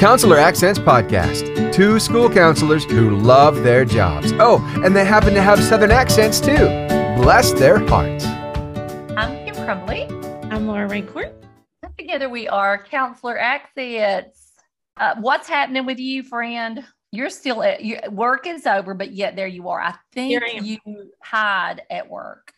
[0.00, 1.74] Counselor Accents Podcast.
[1.74, 4.32] Two school counselors who love their jobs.
[4.38, 6.56] Oh, and they happen to have Southern accents too.
[7.20, 8.24] Bless their hearts.
[8.24, 10.04] I'm Kim Crumbly.
[10.50, 11.34] I'm Laura Rancourt.
[11.98, 14.52] Together we are Counselor Accents.
[14.96, 16.82] Uh, what's happening with you, friend?
[17.12, 19.82] You're still at your work is over, but yet there you are.
[19.82, 20.78] I think I you
[21.22, 22.54] hide at work.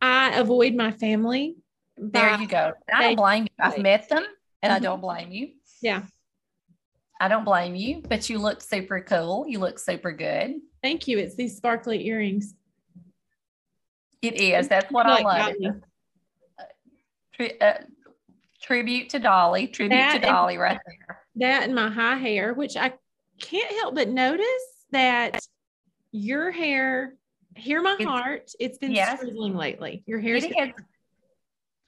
[0.00, 1.56] I avoid my family.
[1.96, 2.70] There you go.
[2.94, 3.48] I don't blame you.
[3.58, 4.24] I've met them
[4.62, 5.54] and I don't blame you.
[5.82, 6.02] Yeah.
[7.20, 9.46] I don't blame you, but you look super cool.
[9.48, 10.54] You look super good.
[10.82, 11.18] Thank you.
[11.18, 12.54] It's these sparkly earrings.
[14.20, 14.68] It is.
[14.68, 15.54] That's what I love.
[17.34, 17.74] Tri- uh,
[18.62, 19.66] tribute to Dolly.
[19.68, 21.20] Tribute That to and- Dolly right there.
[21.36, 22.92] That and my high hair, which I
[23.40, 24.46] can't help but notice
[24.92, 25.40] that
[26.12, 27.14] your hair,
[27.56, 29.20] hear my It's- heart, it's been Yes.
[29.20, 30.02] sizzling lately.
[30.06, 30.74] Your hair's It is.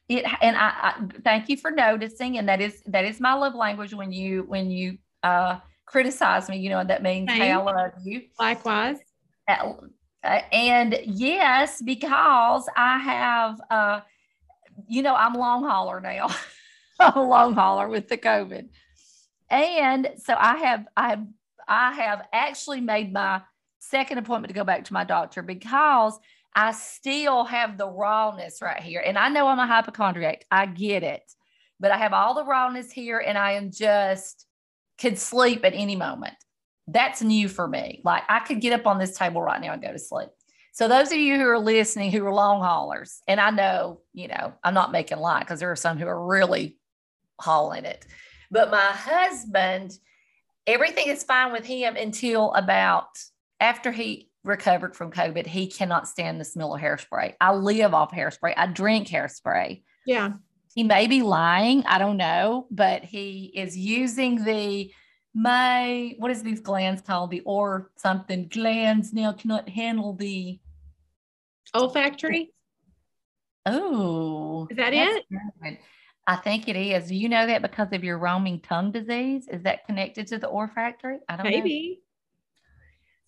[0.09, 3.55] It and I, I thank you for noticing, and that is that is my love
[3.57, 3.93] language.
[3.93, 8.23] When you when you uh, criticize me, you know that means hey, I love you.
[8.39, 8.99] likewise.
[9.49, 9.75] Uh,
[10.53, 14.01] and yes, because I have, uh,
[14.89, 16.29] you know, I'm long hauler now.
[17.01, 18.69] I'm a long hauler with the COVID,
[19.51, 21.27] and so I have, I have,
[21.69, 23.43] I have actually made my
[23.79, 26.19] second appointment to go back to my doctor because
[26.55, 30.47] I still have the rawness right here, and I know I'm a hypochondriac.
[30.51, 31.23] I get it,
[31.79, 34.46] but I have all the rawness here, and I am just
[34.99, 36.35] could sleep at any moment
[36.89, 38.01] that's new for me.
[38.05, 40.29] Like I could get up on this table right now and go to sleep.
[40.73, 44.29] So those of you who are listening who are long haulers, and I know, you
[44.29, 46.79] know, I'm not making light because there are some who are really
[47.41, 48.07] hauling it.
[48.51, 49.93] But my husband,
[50.67, 53.09] everything is fine with him until about
[53.59, 55.47] after he recovered from COVID.
[55.47, 57.35] He cannot stand the smell of hairspray.
[57.41, 58.55] I live off hairspray.
[58.57, 60.35] I drink hairspray Yeah.
[60.77, 64.93] He may be lying i don't know but he is using the
[65.35, 70.59] my what is these glands called the or something glands now cannot handle the
[71.75, 72.53] Olfactory.
[73.67, 75.25] oh Is that it?
[75.63, 75.79] good.
[76.27, 79.63] i think it is do you know that because of your roaming tongue disease is
[79.63, 82.01] that connected to the olfactory i don't know Maybe.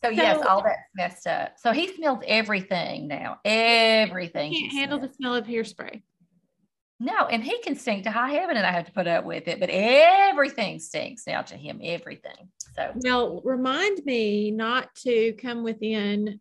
[0.04, 4.98] so yes all that's messed up so he smells everything now everything he Can't handle
[4.98, 5.10] smells.
[5.10, 6.02] the smell of hairspray.
[7.00, 9.46] No, and he can stink to high heaven, and I have to put up with
[9.46, 9.60] it.
[9.60, 11.80] But everything stinks now to him.
[11.82, 12.48] Everything.
[12.74, 16.40] So now, remind me not to come within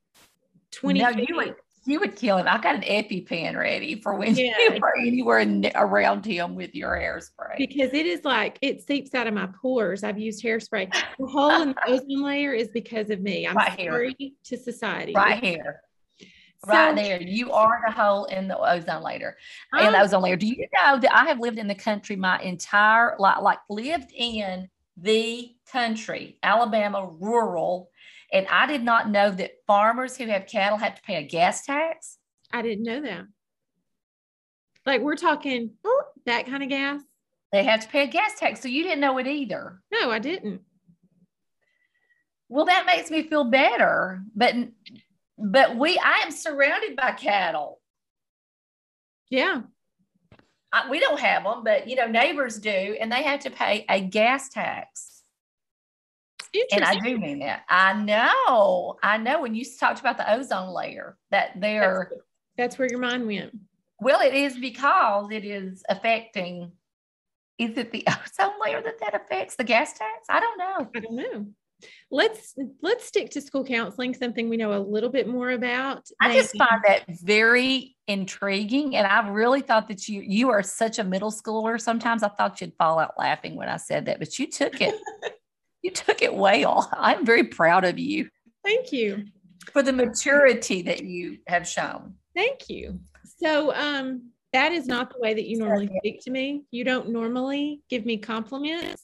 [0.71, 1.29] 20 no, feet.
[1.29, 2.47] you would you would kill him.
[2.49, 4.53] I got an EpiPen ready for when Yeah.
[4.59, 7.55] you are anywhere around him with your hairspray.
[7.57, 10.03] because it is like it seeps out of my pores.
[10.03, 10.91] I've used hairspray.
[11.17, 13.47] The hole in the ozone layer is because of me.
[13.47, 13.91] I'm Right here.
[13.91, 15.13] sorry to society.
[15.15, 15.81] Right here,
[16.65, 17.21] So, right there.
[17.21, 19.37] You are the hole in the ozone layer.
[19.79, 20.35] In the ozone layer.
[20.35, 24.11] Do you know that I have lived in the country my entire like like lived
[24.15, 27.91] in the country, Alabama, rural,
[28.33, 31.65] and I did not know that farmers who have cattle have to pay a gas
[31.65, 32.17] tax.
[32.51, 33.25] I didn't know that.
[34.85, 35.71] Like we're talking
[36.25, 37.01] that kind of gas.
[37.51, 38.61] They have to pay a gas tax.
[38.61, 39.81] So you didn't know it either.
[39.91, 40.61] No, I didn't.
[42.49, 44.21] Well, that makes me feel better.
[44.35, 44.55] But
[45.37, 47.79] but we I am surrounded by cattle.
[49.29, 49.61] Yeah.
[50.71, 53.85] I, we don't have them, but you know, neighbors do, and they have to pay
[53.89, 55.21] a gas tax.
[56.71, 57.63] And I do mean that.
[57.69, 58.97] I know.
[59.03, 59.41] I know.
[59.41, 62.11] When you talked about the ozone layer, that they're
[62.57, 63.55] That's where your mind went.
[63.99, 66.71] well, it is because it is affecting.
[67.57, 70.27] Is it the ozone layer that that affects the gas tax?
[70.29, 70.89] I don't know.
[70.95, 71.47] I don't know.
[72.09, 76.03] Let's let's stick to school counseling, something we know a little bit more about.
[76.21, 78.95] I just find that very intriguing.
[78.95, 81.79] And I really thought that you you are such a middle schooler.
[81.79, 84.95] Sometimes I thought you'd fall out laughing when I said that, but you took it,
[85.81, 86.89] you took it well.
[86.93, 88.29] I'm very proud of you
[88.63, 89.25] Thank you.
[89.73, 92.15] for the maturity that you have shown.
[92.35, 92.99] Thank you.
[93.39, 96.63] So um that is not the way that you normally speak to me.
[96.71, 99.03] You don't normally give me compliments.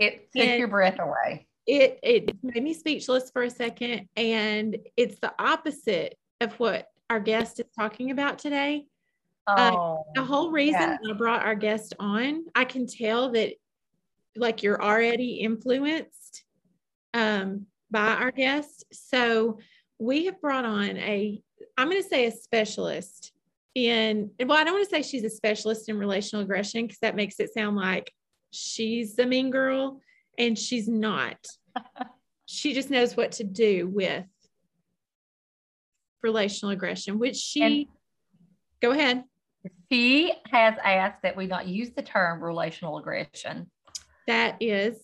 [0.00, 1.46] It took And- your breath away.
[1.66, 7.20] It it made me speechless for a second and it's the opposite of what our
[7.20, 8.86] guest is talking about today.
[9.46, 10.96] Oh, The whole reason yeah.
[11.10, 13.54] I brought our guest on, I can tell that
[14.36, 16.44] like you're already influenced
[17.14, 18.84] um, by our guest.
[18.92, 19.58] So
[19.98, 21.42] we have brought on a,
[21.76, 23.32] I'm going to say a specialist
[23.74, 27.16] in, well, I don't want to say she's a specialist in relational aggression because that
[27.16, 28.12] makes it sound like
[28.50, 30.00] she's the mean girl
[30.38, 31.36] and she's not.
[32.46, 34.24] she just knows what to do with
[36.22, 37.86] relational aggression, which she, And-
[38.80, 39.24] go ahead.
[39.90, 43.70] She has asked that we not use the term relational aggression.
[44.26, 44.98] That is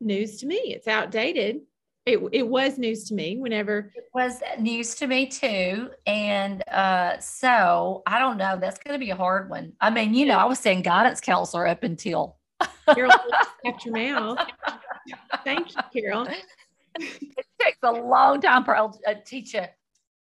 [0.00, 0.56] news to me.
[0.56, 1.60] It's outdated.
[2.06, 5.90] It, it was news to me whenever it was news to me too.
[6.06, 8.58] And uh, so I don't know.
[8.58, 9.74] That's going to be a hard one.
[9.80, 12.38] I mean, you know, I was saying guidance counselor up until
[12.94, 13.12] Carol
[13.64, 14.38] kept your mouth.
[15.44, 16.26] Thank you, Carol.
[16.96, 19.70] it takes a long time for old, teach a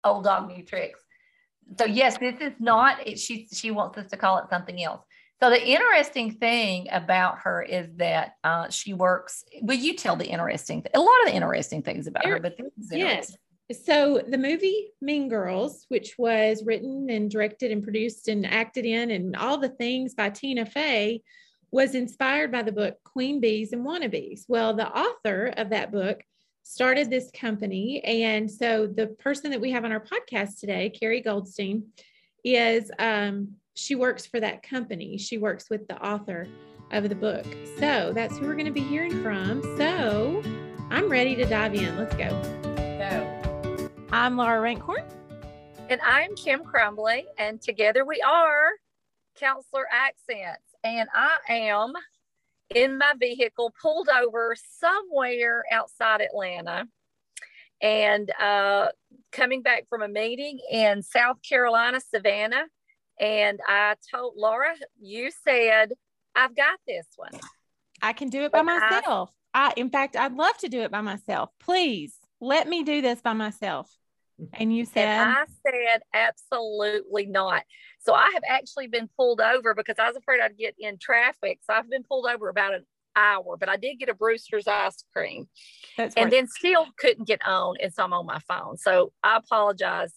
[0.05, 1.01] old dog new tricks.
[1.79, 3.07] So yes, this is not.
[3.07, 5.03] It, she she wants us to call it something else.
[5.43, 9.45] So the interesting thing about her is that uh, she works.
[9.61, 10.85] Will you tell the interesting?
[10.95, 12.57] A lot of the interesting things about her, but
[12.91, 13.37] yes.
[13.85, 19.11] So the movie Mean Girls, which was written and directed and produced and acted in,
[19.11, 21.23] and all the things by Tina Fey,
[21.73, 24.45] was inspired by the book Queen Bees and Wannabes.
[24.47, 26.23] Well, the author of that book
[26.63, 28.05] started this company.
[28.05, 31.85] And so the person that we have on our podcast today, Carrie Goldstein,
[32.45, 35.17] is um, she works for that company.
[35.17, 36.47] She works with the author
[36.93, 37.47] of the book.
[37.79, 39.63] So that's who we're going to be hearing from.
[39.79, 40.43] So
[40.91, 41.97] I'm ready to dive in.
[41.97, 42.29] Let's go.
[42.77, 43.91] Go.
[44.13, 45.05] I'm Laura Rankhorn.
[45.89, 47.25] And I'm Kim Crumbly.
[47.39, 48.73] And together we are
[49.37, 51.93] Counselor Accents and I am
[52.75, 56.87] in my vehicle pulled over somewhere outside Atlanta
[57.81, 58.89] and uh,
[59.33, 62.65] coming back from a meeting in South Carolina, Savannah.
[63.21, 65.93] And I told Laura, you said,
[66.35, 67.33] I've got this one.
[68.01, 69.31] I can do it by myself.
[69.55, 71.51] I, in fact, I'd love to do it by myself.
[71.61, 73.95] Please let me do this by myself.
[74.55, 77.63] And you said, and I said, absolutely not.
[78.01, 81.61] So I have actually been pulled over because I was afraid I'd get in traffic.
[81.63, 82.85] So I've been pulled over about an
[83.15, 85.49] hour, but I did get a Bruster's ice cream
[85.97, 87.77] That's and then still couldn't get on.
[87.81, 88.77] And so I'm on my phone.
[88.77, 90.13] So I apologize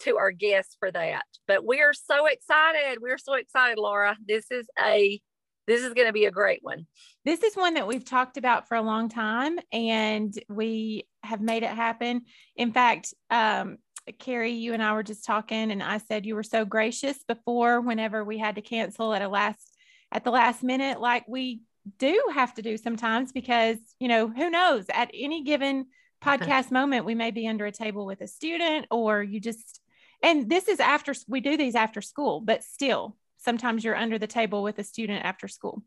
[0.00, 1.24] to our guests for that.
[1.46, 2.98] But we are so excited.
[3.00, 4.16] We're so excited, Laura.
[4.26, 5.20] This is a
[5.66, 6.86] this is going to be a great one.
[7.24, 11.62] This is one that we've talked about for a long time and we have made
[11.62, 12.22] it happen.
[12.56, 13.78] In fact, um,
[14.18, 17.80] Carrie, you and I were just talking, and I said you were so gracious before
[17.80, 19.76] whenever we had to cancel at a last
[20.12, 21.62] at the last minute, like we
[21.98, 25.86] do have to do sometimes, because you know who knows at any given
[26.24, 29.80] podcast moment we may be under a table with a student, or you just
[30.22, 34.26] and this is after we do these after school, but still sometimes you're under the
[34.26, 35.82] table with a student after school.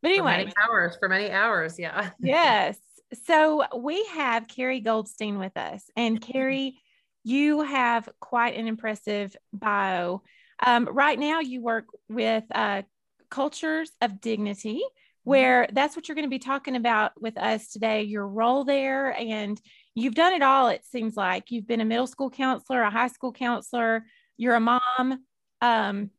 [0.00, 2.10] But anyway, for many hours for many hours, yeah.
[2.20, 2.78] yes.
[3.26, 6.78] So we have Carrie Goldstein with us, and Carrie
[7.24, 10.22] you have quite an impressive bio.
[10.64, 12.82] Um, right now, you work with uh,
[13.30, 14.90] Cultures of Dignity, mm-hmm.
[15.24, 19.10] where that's what you're going to be talking about with us today your role there.
[19.18, 19.60] And
[19.94, 21.50] you've done it all, it seems like.
[21.50, 24.04] You've been a middle school counselor, a high school counselor,
[24.36, 25.24] you're a mom.
[25.60, 26.10] Um,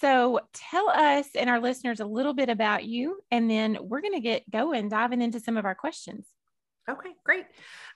[0.00, 4.14] so tell us and our listeners a little bit about you, and then we're going
[4.14, 6.26] to get going, diving into some of our questions.
[6.90, 7.44] Okay, great.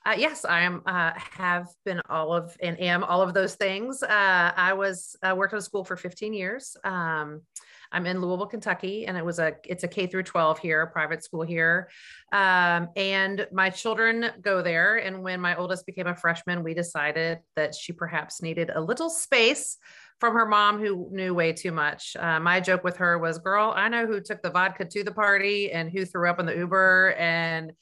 [0.04, 0.82] Uh, yes, I am.
[0.86, 4.00] Uh, have been all of and am all of those things.
[4.02, 6.76] Uh, I was uh, worked at a school for 15 years.
[6.84, 7.42] Um,
[7.90, 10.86] I'm in Louisville, Kentucky, and it was a it's a K through 12 here, a
[10.86, 11.88] private school here.
[12.32, 14.96] Um, and my children go there.
[14.96, 19.10] And when my oldest became a freshman, we decided that she perhaps needed a little
[19.10, 19.78] space
[20.20, 22.16] from her mom who knew way too much.
[22.18, 25.12] Uh, my joke with her was, "Girl, I know who took the vodka to the
[25.12, 27.72] party and who threw up in the Uber and."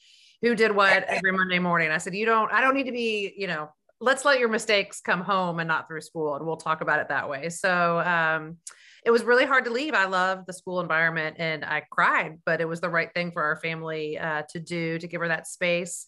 [0.45, 1.91] who did what every Monday morning.
[1.91, 5.01] I said, you don't, I don't need to be, you know, let's let your mistakes
[5.01, 6.37] come home and not through school.
[6.37, 7.49] And we'll talk about it that way.
[7.49, 8.59] So, um,
[9.05, 9.93] it was really hard to leave.
[9.93, 13.43] I love the school environment and I cried, but it was the right thing for
[13.43, 16.07] our family uh, to do to give her that space.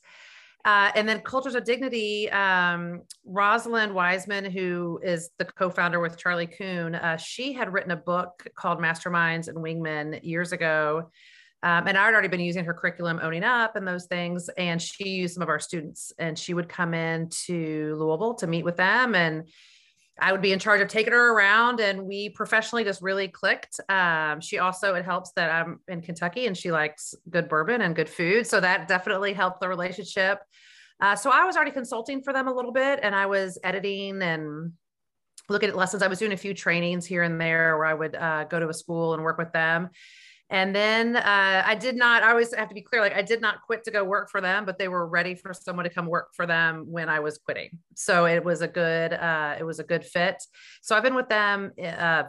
[0.66, 6.18] Uh, and then Cultures of Dignity, um, Rosalind Wiseman, who is the co founder with
[6.18, 11.08] Charlie Kuhn, uh, she had written a book called Masterminds and Wingmen years ago.
[11.62, 14.50] Um, and I had already been using her curriculum, owning up and those things.
[14.58, 18.48] And she used some of our students, and she would come in to Louisville to
[18.48, 19.14] meet with them.
[19.14, 19.48] And
[20.18, 23.80] I would be in charge of taking her around, and we professionally just really clicked.
[23.88, 27.94] Um, she also, it helps that I'm in Kentucky and she likes good bourbon and
[27.94, 28.46] good food.
[28.46, 30.40] So that definitely helped the relationship.
[31.00, 34.22] Uh, so I was already consulting for them a little bit, and I was editing
[34.22, 34.72] and
[35.48, 36.02] looking at lessons.
[36.02, 38.68] I was doing a few trainings here and there where I would uh, go to
[38.68, 39.90] a school and work with them.
[40.48, 43.40] And then uh, I did not, I always have to be clear, like I did
[43.40, 46.06] not quit to go work for them, but they were ready for someone to come
[46.06, 47.70] work for them when I was quitting.
[47.94, 50.42] So it was a good, uh, it was a good fit.
[50.82, 52.24] So I've been with them uh,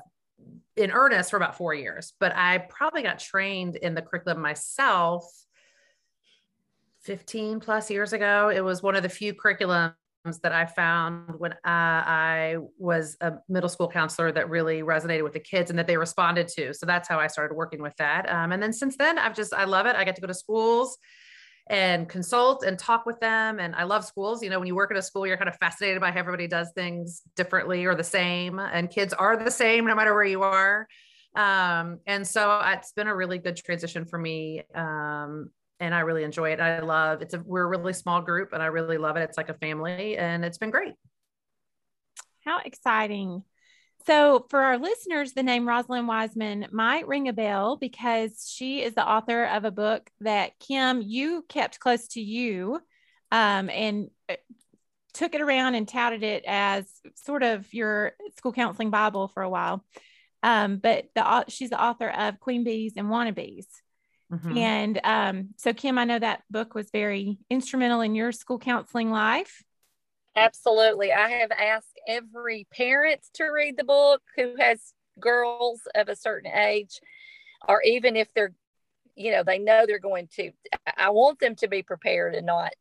[0.75, 5.31] in earnest for about four years, but I probably got trained in the curriculum myself
[7.01, 8.49] 15 plus years ago.
[8.49, 9.93] It was one of the few curriculums
[10.39, 15.33] that I found when uh, I was a middle school counselor that really resonated with
[15.33, 16.73] the kids and that they responded to.
[16.73, 18.29] So that's how I started working with that.
[18.29, 19.95] Um, and then since then, I've just, I love it.
[19.95, 20.97] I get to go to schools
[21.69, 23.59] and consult and talk with them.
[23.59, 24.41] And I love schools.
[24.41, 26.47] You know, when you work at a school, you're kind of fascinated by how everybody
[26.47, 28.59] does things differently or the same.
[28.59, 30.87] And kids are the same no matter where you are.
[31.35, 34.63] Um, and so it's been a really good transition for me.
[34.73, 36.59] Um, and I really enjoy it.
[36.59, 39.21] I love it's a we're a really small group and I really love it.
[39.21, 40.93] It's like a family and it's been great.
[42.43, 43.43] How exciting.
[44.05, 48.93] So, for our listeners, the name Rosalind Wiseman might ring a bell because she is
[48.93, 52.79] the author of a book that Kim, you kept close to you
[53.33, 54.35] um, and uh,
[55.13, 59.49] took it around and touted it as sort of your school counseling Bible for a
[59.49, 59.83] while.
[60.41, 63.65] Um, but the, she's the author of Queen Bees and Wannabes.
[64.31, 64.57] Mm-hmm.
[64.57, 69.09] And um, so, Kim, I know that book was very instrumental in your school counseling
[69.09, 69.63] life.
[70.35, 71.11] Absolutely.
[71.11, 76.51] I have asked every parent to read the book who has girls of a certain
[76.51, 76.99] age,
[77.67, 78.53] or even if they're,
[79.15, 80.51] you know, they know they're going to,
[80.95, 82.73] I want them to be prepared and not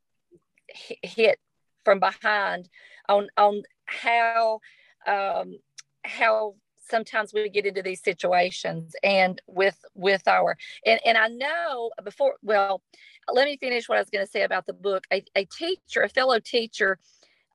[1.02, 1.38] hit
[1.84, 2.68] from behind
[3.08, 4.60] on, on how,
[5.06, 5.58] um,
[6.04, 6.56] how
[6.88, 12.34] sometimes we get into these situations and with with our and, and i know before
[12.42, 12.82] well
[13.32, 16.02] let me finish what i was going to say about the book a, a teacher
[16.02, 16.98] a fellow teacher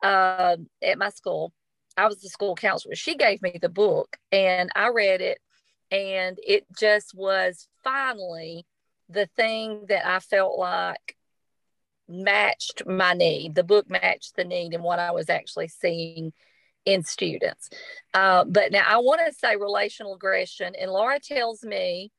[0.04, 1.54] uh, at my school.
[1.98, 2.96] I was the school counselor.
[2.96, 5.40] She gave me the book and I read it,
[5.92, 8.66] and it just was finally
[9.10, 11.18] the thing that I felt like
[12.08, 13.56] matched my need.
[13.56, 16.34] The book matched the need and what I was actually seeing
[16.86, 17.70] in students.
[18.14, 22.12] Uh, but now I want to say relational aggression, and Laura tells me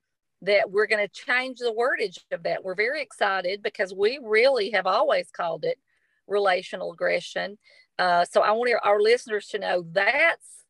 [0.43, 2.65] that we're going to change the wordage of that.
[2.65, 5.79] We're very excited because we really have always called it
[6.27, 7.59] relational aggression.
[7.99, 10.65] Uh, so I want our listeners to know that's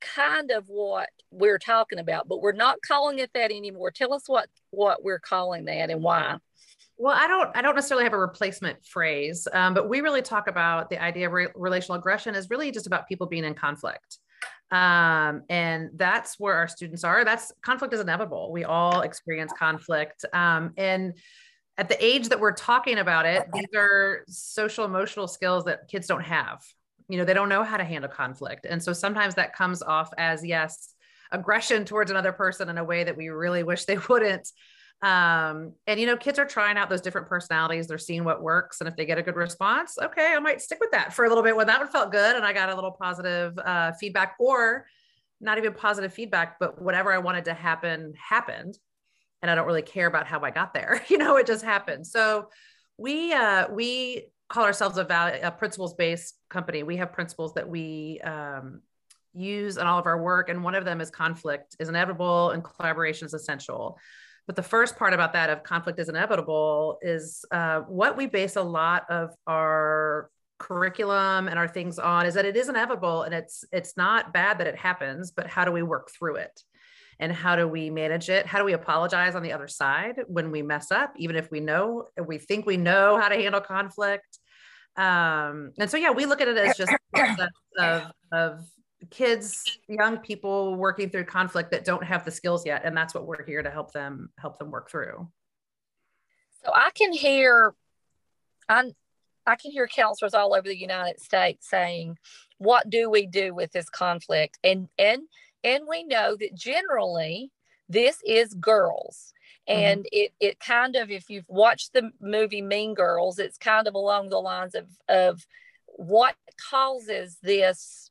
[0.00, 3.90] kind of what we're talking about, but we're not calling it that anymore.
[3.90, 6.36] Tell us what what we're calling that and why.
[6.98, 10.48] Well, I don't I don't necessarily have a replacement phrase, um, but we really talk
[10.48, 14.18] about the idea of re- relational aggression is really just about people being in conflict.
[14.70, 17.24] Um, and that's where our students are.
[17.24, 18.50] That's conflict is inevitable.
[18.50, 20.24] We all experience conflict.
[20.32, 21.14] Um, and
[21.78, 26.06] at the age that we're talking about it, these are social emotional skills that kids
[26.06, 26.62] don't have.
[27.08, 28.66] You know, they don't know how to handle conflict.
[28.68, 30.94] And so sometimes that comes off as, yes,
[31.30, 34.48] aggression towards another person in a way that we really wish they wouldn't.
[35.02, 37.86] Um, and, you know, kids are trying out those different personalities.
[37.86, 38.80] They're seeing what works.
[38.80, 41.28] And if they get a good response, okay, I might stick with that for a
[41.28, 44.36] little bit when that one felt good and I got a little positive uh, feedback
[44.40, 44.86] or
[45.40, 48.78] not even positive feedback, but whatever I wanted to happen happened
[49.42, 51.02] and I don't really care about how I got there.
[51.08, 52.06] you know, it just happened.
[52.06, 52.48] So
[52.96, 56.82] we uh, we call ourselves a, value, a principles based company.
[56.82, 58.80] We have principles that we um,
[59.34, 62.64] use in all of our work, and one of them is conflict is inevitable and
[62.64, 63.98] collaboration is essential.
[64.46, 68.56] But the first part about that of conflict is inevitable is uh, what we base
[68.56, 73.34] a lot of our curriculum and our things on is that it is inevitable and
[73.34, 76.62] it's it's not bad that it happens but how do we work through it?
[77.18, 78.44] And how do we manage it?
[78.46, 81.60] How do we apologize on the other side when we mess up even if we
[81.60, 84.38] know we think we know how to handle conflict?
[84.96, 86.92] Um, and so yeah we look at it as just
[87.78, 88.60] of, of
[89.10, 93.26] kids young people working through conflict that don't have the skills yet and that's what
[93.26, 95.28] we're here to help them help them work through
[96.64, 97.74] so i can hear
[98.68, 98.90] i
[99.46, 102.16] i can hear counselors all over the united states saying
[102.58, 105.22] what do we do with this conflict and and
[105.62, 107.50] and we know that generally
[107.88, 109.32] this is girls.
[109.68, 109.80] Mm-hmm.
[109.80, 110.06] And mm-hmm.
[110.12, 114.28] it, it kind of, if you've watched the movie Mean Girls, it's kind of along
[114.28, 115.46] the lines of, of
[115.86, 116.36] what
[116.70, 118.10] causes this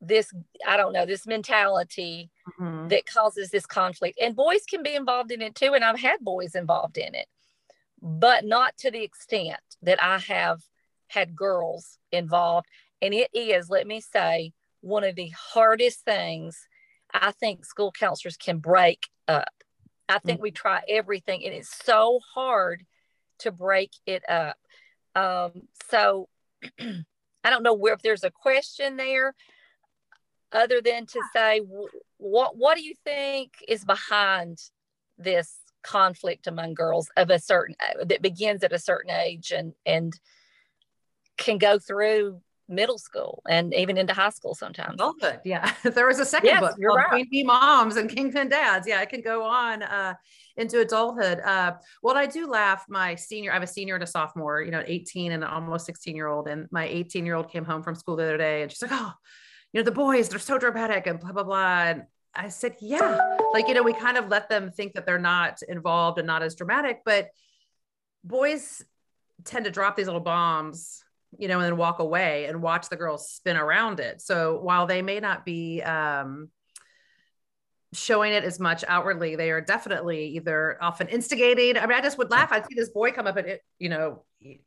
[0.00, 0.32] this
[0.66, 2.88] i don't know this mentality mm-hmm.
[2.88, 6.20] that causes this conflict and boys can be involved in it too and i've had
[6.20, 7.26] boys involved in it
[8.02, 10.60] but not to the extent that i have
[11.08, 12.66] had girls involved
[13.00, 16.68] and it is let me say one of the hardest things
[17.12, 19.48] I think school counselors can break up.
[20.08, 20.44] I think mm-hmm.
[20.44, 22.84] we try everything, and it's so hard
[23.40, 24.56] to break it up.
[25.14, 26.28] Um, so
[26.80, 29.34] I don't know where if there's a question there,
[30.52, 31.60] other than to say
[32.18, 34.58] what what do you think is behind
[35.18, 37.74] this conflict among girls of a certain
[38.04, 40.18] that begins at a certain age and and
[41.36, 44.94] can go through middle school and even into high school sometimes.
[44.94, 45.72] Adulthood, yeah.
[45.84, 47.08] there was a second yes, book called right.
[47.08, 48.86] Queen Bee Moms and Kingpin Dads.
[48.88, 50.14] Yeah, it can go on uh,
[50.56, 51.40] into adulthood.
[51.40, 52.84] Uh, well, I do laugh.
[52.88, 56.16] My senior, I have a senior and a sophomore, you know, 18 and almost 16
[56.16, 56.48] year old.
[56.48, 58.92] And my 18 year old came home from school the other day and she's like,
[58.92, 59.12] oh,
[59.76, 61.82] you know, the boys, they're so dramatic and blah, blah, blah.
[61.82, 62.04] And
[62.34, 63.20] I said, yeah.
[63.52, 66.42] Like, you know, we kind of let them think that they're not involved and not
[66.42, 67.28] as dramatic, but
[68.24, 68.82] boys
[69.44, 71.04] tend to drop these little bombs
[71.38, 74.86] you know and then walk away and watch the girls spin around it so while
[74.86, 76.48] they may not be um
[77.92, 82.18] showing it as much outwardly they are definitely either often instigating i mean i just
[82.18, 82.50] would laugh.
[82.52, 84.24] I'd see this boy come up and it you know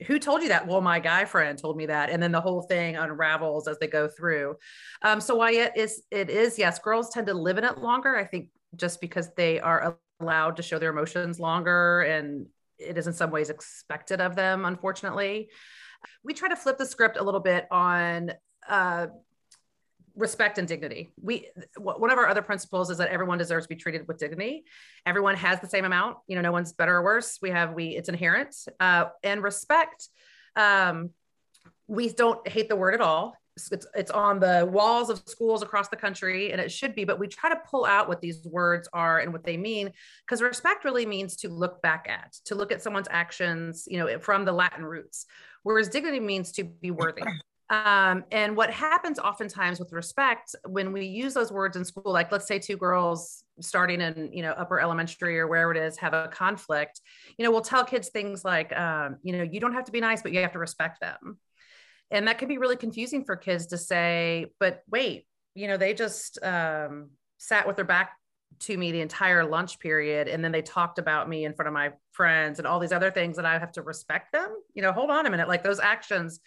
[0.08, 0.68] who told you that?
[0.68, 2.10] Well my guy friend told me that.
[2.10, 4.56] And then the whole thing unravels as they go through.
[5.02, 8.18] Um, so why it is it is yes girls tend to live in it longer
[8.18, 12.48] i think just because they are allowed to show their emotions longer and
[12.78, 15.50] it is in some ways expected of them unfortunately.
[16.24, 18.32] We try to flip the script a little bit on
[18.68, 19.08] uh,
[20.20, 21.10] respect and dignity.
[21.22, 21.48] We
[21.78, 24.66] one of our other principles is that everyone deserves to be treated with dignity.
[25.06, 26.18] Everyone has the same amount.
[26.28, 27.40] You know, no one's better or worse.
[27.42, 28.56] We have we it's inherent.
[28.80, 30.10] Uh, and respect.
[30.56, 31.12] Um,
[31.88, 33.34] we don't hate the word at all.
[33.72, 37.20] It's, it's on the walls of schools across the country and it should be but
[37.20, 39.92] we try to pull out what these words are and what they mean
[40.26, 44.18] because respect really means to look back at to look at someone's actions you know
[44.20, 45.26] from the latin roots
[45.64, 47.22] whereas dignity means to be worthy
[47.70, 52.32] um, and what happens oftentimes with respect when we use those words in school, like
[52.32, 56.14] let's say two girls starting in you know upper elementary or wherever it is have
[56.14, 57.00] a conflict,
[57.38, 60.02] you know, we'll tell kids things like, um, you know, you don't have to be
[60.02, 61.38] nice, but you have to respect them.
[62.10, 65.94] And that can be really confusing for kids to say, but wait, you know, they
[65.94, 68.14] just um, sat with their back
[68.62, 71.74] to me the entire lunch period and then they talked about me in front of
[71.74, 74.50] my friends and all these other things and I have to respect them.
[74.74, 75.48] You know, hold on a minute.
[75.48, 76.40] Like those actions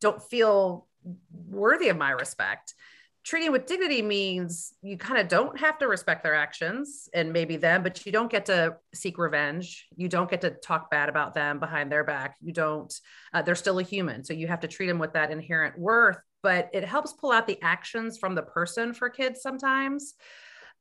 [0.00, 0.86] don't feel
[1.48, 2.74] worthy of my respect.
[3.24, 7.56] Treating with dignity means you kind of don't have to respect their actions and maybe
[7.56, 9.86] them, but you don't get to seek revenge.
[9.96, 12.36] You don't get to talk bad about them behind their back.
[12.42, 12.92] You don't,
[13.32, 14.24] uh, they're still a human.
[14.24, 17.46] So you have to treat them with that inherent worth, but it helps pull out
[17.46, 20.14] the actions from the person for kids sometimes.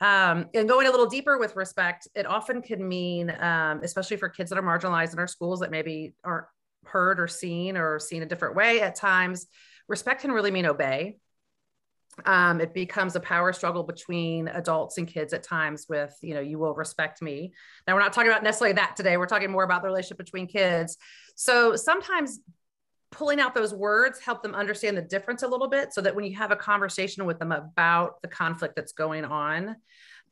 [0.01, 4.27] Um, and going a little deeper with respect, it often can mean, um, especially for
[4.27, 6.47] kids that are marginalized in our schools that maybe aren't
[6.85, 9.47] heard or seen or seen a different way at times,
[9.87, 11.17] respect can really mean obey.
[12.25, 16.41] Um, it becomes a power struggle between adults and kids at times with, you know,
[16.41, 17.53] you will respect me.
[17.87, 19.17] Now, we're not talking about necessarily that today.
[19.17, 20.97] We're talking more about the relationship between kids.
[21.35, 22.39] So sometimes
[23.11, 26.25] pulling out those words help them understand the difference a little bit so that when
[26.25, 29.75] you have a conversation with them about the conflict that's going on,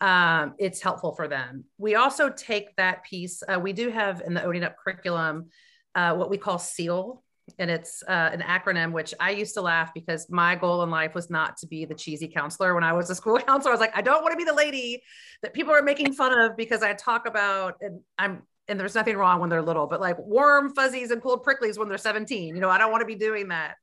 [0.01, 1.63] um, it's helpful for them.
[1.77, 5.49] We also take that piece, uh, we do have in the Owning Up curriculum
[5.95, 7.23] uh, what we call SEAL.
[7.59, 11.13] And it's uh, an acronym, which I used to laugh because my goal in life
[11.13, 12.73] was not to be the cheesy counselor.
[12.73, 14.53] When I was a school counselor, I was like, I don't want to be the
[14.53, 15.01] lady
[15.41, 19.17] that people are making fun of because I talk about, and I'm, and there's nothing
[19.17, 22.55] wrong when they're little, but like warm fuzzies and cold pricklies when they're 17.
[22.55, 23.75] You know, I don't want to be doing that.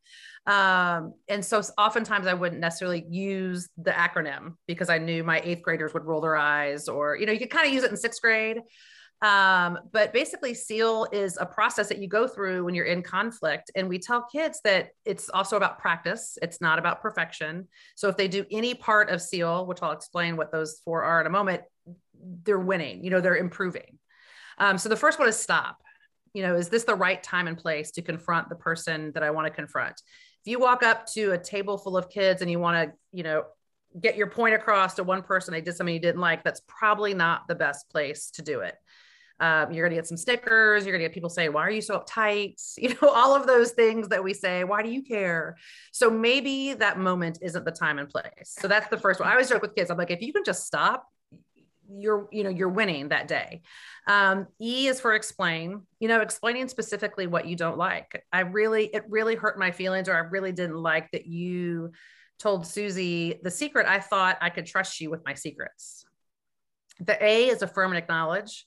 [0.46, 5.62] Um, and so oftentimes I wouldn't necessarily use the acronym because I knew my eighth
[5.62, 7.96] graders would roll their eyes, or, you know, you could kind of use it in
[7.98, 8.60] sixth grade.
[9.20, 13.70] Um, but basically, SEAL is a process that you go through when you're in conflict.
[13.74, 17.66] And we tell kids that it's also about practice, it's not about perfection.
[17.96, 21.20] So if they do any part of SEAL, which I'll explain what those four are
[21.20, 21.62] in a moment,
[22.44, 23.98] they're winning, you know, they're improving.
[24.58, 25.78] Um, so the first one is stop.
[26.34, 29.30] You know, is this the right time and place to confront the person that I
[29.30, 30.00] want to confront?
[30.44, 33.24] If you walk up to a table full of kids and you want to, you
[33.24, 33.44] know,
[34.00, 37.14] get your point across to one person they did something you didn't like, that's probably
[37.14, 38.74] not the best place to do it.
[39.40, 40.84] Um, you're going to get some stickers.
[40.84, 42.56] You're going to get people saying, Why are you so uptight?
[42.78, 45.56] You know, all of those things that we say, Why do you care?
[45.92, 48.56] So maybe that moment isn't the time and place.
[48.58, 49.28] So that's the first one.
[49.28, 51.06] I always joke with kids, I'm like, If you can just stop,
[51.90, 53.62] you're you know you're winning that day
[54.06, 58.86] um, e is for explain you know explaining specifically what you don't like i really
[58.86, 61.90] it really hurt my feelings or i really didn't like that you
[62.38, 66.04] told susie the secret i thought i could trust you with my secrets
[67.00, 68.66] the a is affirm and acknowledge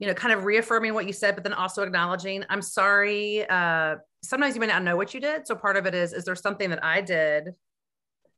[0.00, 3.48] you know, kind of reaffirming what you said, but then also acknowledging, I'm sorry.
[3.48, 5.46] Uh, sometimes you may not know what you did.
[5.46, 7.50] So part of it is, is there something that I did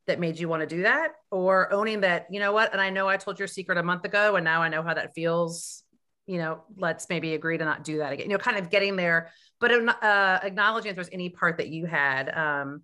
[0.09, 1.12] that made you want to do that?
[1.31, 2.72] Or owning that, you know what?
[2.72, 4.92] And I know I told your secret a month ago, and now I know how
[4.92, 5.85] that feels.
[6.27, 8.31] You know, let's maybe agree to not do that again.
[8.31, 11.87] You know, kind of getting there, but uh, acknowledging if there's any part that you
[11.87, 12.29] had.
[12.37, 12.83] Um,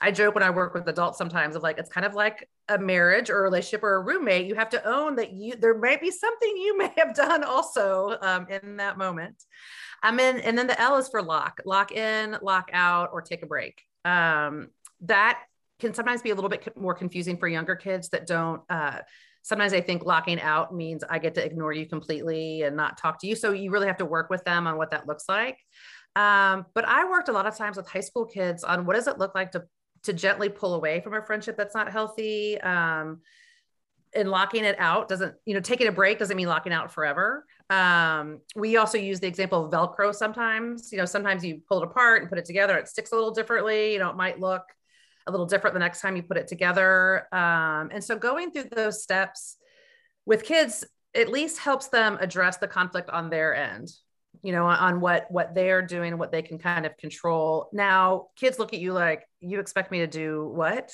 [0.00, 2.78] I joke when I work with adults sometimes of like, it's kind of like a
[2.78, 4.46] marriage or a relationship or a roommate.
[4.46, 8.16] You have to own that you, there might be something you may have done also
[8.20, 9.42] um, in that moment.
[10.02, 13.42] I'm in, and then the L is for lock, lock in, lock out, or take
[13.42, 13.82] a break.
[14.04, 14.68] Um,
[15.02, 15.40] that
[15.80, 18.98] can sometimes be a little bit more confusing for younger kids that don't, uh,
[19.42, 23.20] sometimes I think locking out means I get to ignore you completely and not talk
[23.20, 23.34] to you.
[23.34, 25.58] So you really have to work with them on what that looks like.
[26.16, 29.06] Um, but I worked a lot of times with high school kids on what does
[29.06, 29.64] it look like to
[30.02, 33.20] to gently pull away from a friendship that's not healthy um,
[34.14, 37.44] and locking it out doesn't you know taking a break doesn't mean locking out forever
[37.70, 40.90] Um, we also use the example of Velcro sometimes.
[40.90, 43.32] You know, sometimes you pull it apart and put it together, it sticks a little
[43.32, 43.92] differently.
[43.92, 44.62] You know, it might look
[45.26, 47.26] a little different the next time you put it together.
[47.34, 49.58] Um, and so going through those steps
[50.24, 50.84] with kids
[51.14, 53.90] at least helps them address the conflict on their end
[54.42, 57.68] you know on what what they're doing what they can kind of control.
[57.72, 60.92] Now kids look at you like you expect me to do what?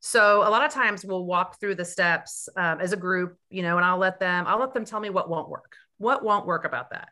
[0.00, 3.62] So a lot of times we'll walk through the steps um, as a group you
[3.62, 5.74] know and i'll let them i'll let them tell me what won't work.
[5.98, 7.08] What won't work about that?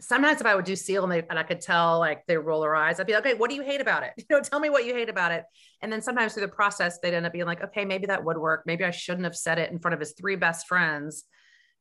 [0.00, 2.60] Sometimes if i would do seal and, they, and i could tell like they roll
[2.60, 4.12] their eyes i'd be like okay what do you hate about it?
[4.18, 5.44] You know tell me what you hate about it.
[5.82, 8.38] And then sometimes through the process they'd end up being like okay maybe that would
[8.38, 8.62] work.
[8.66, 11.24] Maybe i shouldn't have said it in front of his three best friends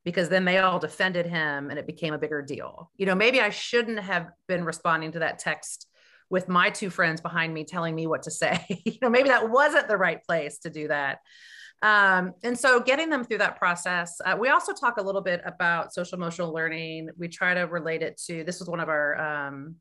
[0.05, 2.91] because then they all defended him and it became a bigger deal.
[2.95, 5.87] You know, maybe I shouldn't have been responding to that text
[6.29, 8.63] with my two friends behind me telling me what to say.
[8.85, 11.19] you know, maybe that wasn't the right place to do that.
[11.81, 15.41] Um, and so getting them through that process, uh, we also talk a little bit
[15.43, 17.09] about social emotional learning.
[17.17, 19.75] We try to relate it to this was one of our, um,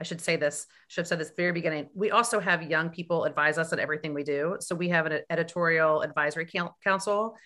[0.00, 1.88] I should say this, should have said this very beginning.
[1.94, 4.56] We also have young people advise us on everything we do.
[4.60, 6.48] So we have an editorial advisory
[6.82, 7.36] council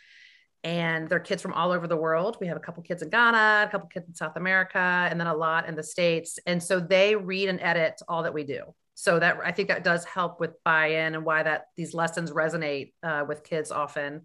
[0.66, 2.38] and they're kids from all over the world.
[2.40, 5.28] We have a couple kids in Ghana, a couple kids in South America, and then
[5.28, 6.40] a lot in the States.
[6.44, 8.74] And so they read and edit all that we do.
[8.94, 12.94] So that I think that does help with buy-in and why that these lessons resonate
[13.04, 14.22] uh, with kids often.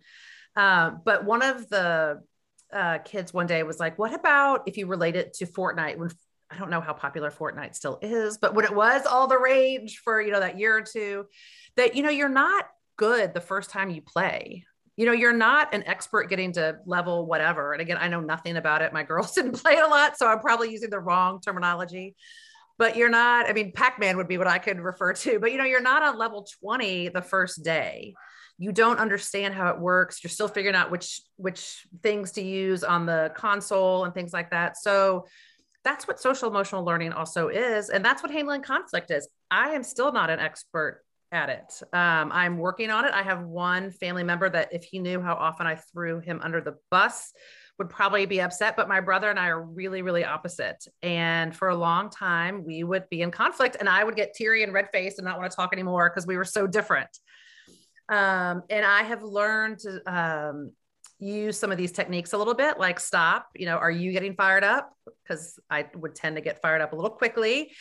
[0.56, 2.24] Uh, but one of the
[2.74, 6.10] uh, kids one day was like, "What about if you relate it to Fortnite?" When
[6.50, 10.00] I don't know how popular Fortnite still is, but when it was all the rage
[10.04, 11.28] for you know that year or two,
[11.76, 12.66] that you know you're not
[12.98, 14.66] good the first time you play
[14.98, 17.74] you know you're not an expert getting to level whatever.
[17.74, 18.94] And again i know nothing about it.
[18.94, 22.16] My girls didn't play a lot so i'm probably using the wrong terminology.
[22.78, 25.58] But you're not i mean pac-man would be what i could refer to but you
[25.58, 28.14] know you're not on level 20 the first day.
[28.58, 30.24] You don't understand how it works.
[30.24, 34.52] You're still figuring out which which things to use on the console and things like
[34.52, 34.78] that.
[34.78, 35.26] So
[35.84, 39.28] that's what social emotional learning also is and that's what handling conflict is.
[39.50, 41.82] I am still not an expert at it.
[41.94, 43.14] Um, I'm working on it.
[43.14, 46.62] I have one family member that, if he knew how often I threw him under
[46.62, 47.32] the bus,
[47.78, 48.76] would probably be upset.
[48.76, 50.86] But my brother and I are really, really opposite.
[51.02, 54.64] And for a long time, we would be in conflict, and I would get teary
[54.64, 57.10] and red faced and not want to talk anymore because we were so different.
[58.10, 60.72] Um, and I have learned to um,
[61.18, 63.48] use some of these techniques a little bit, like stop.
[63.56, 64.92] You know, are you getting fired up?
[65.24, 67.72] Because I would tend to get fired up a little quickly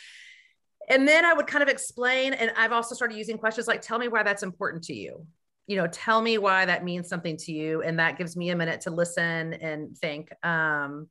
[0.89, 2.33] and then I would kind of explain.
[2.33, 5.25] And I've also started using questions like, tell me why that's important to you.
[5.67, 7.81] You know, tell me why that means something to you.
[7.81, 10.29] And that gives me a minute to listen and think.
[10.43, 11.07] Um,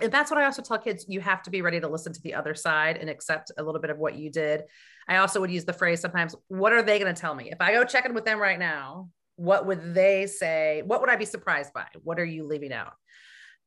[0.00, 2.20] and that's what I also tell kids you have to be ready to listen to
[2.20, 4.64] the other side and accept a little bit of what you did.
[5.08, 7.50] I also would use the phrase sometimes, what are they going to tell me?
[7.50, 10.82] If I go check in with them right now, what would they say?
[10.84, 11.86] What would I be surprised by?
[12.02, 12.92] What are you leaving out?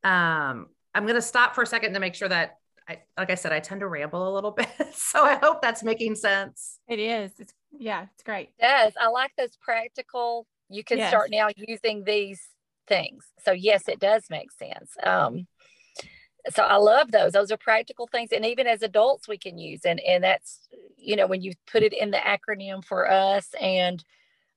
[0.04, 2.56] Um, I'm going to stop for a second to make sure that
[2.90, 4.68] I, like I said, I tend to ramble a little bit.
[4.94, 6.78] So I hope that's making sense.
[6.88, 7.32] It is.
[7.38, 8.50] It's yeah, it's great.
[8.58, 8.94] Yes.
[9.00, 10.46] I like those practical.
[10.68, 11.08] You can yes.
[11.08, 12.40] start now using these
[12.86, 13.26] things.
[13.44, 14.92] So yes, it does make sense.
[15.02, 15.46] Um,
[16.50, 17.32] so I love those.
[17.32, 19.80] Those are practical things, and even as adults, we can use.
[19.84, 24.02] And and that's you know when you put it in the acronym for us, and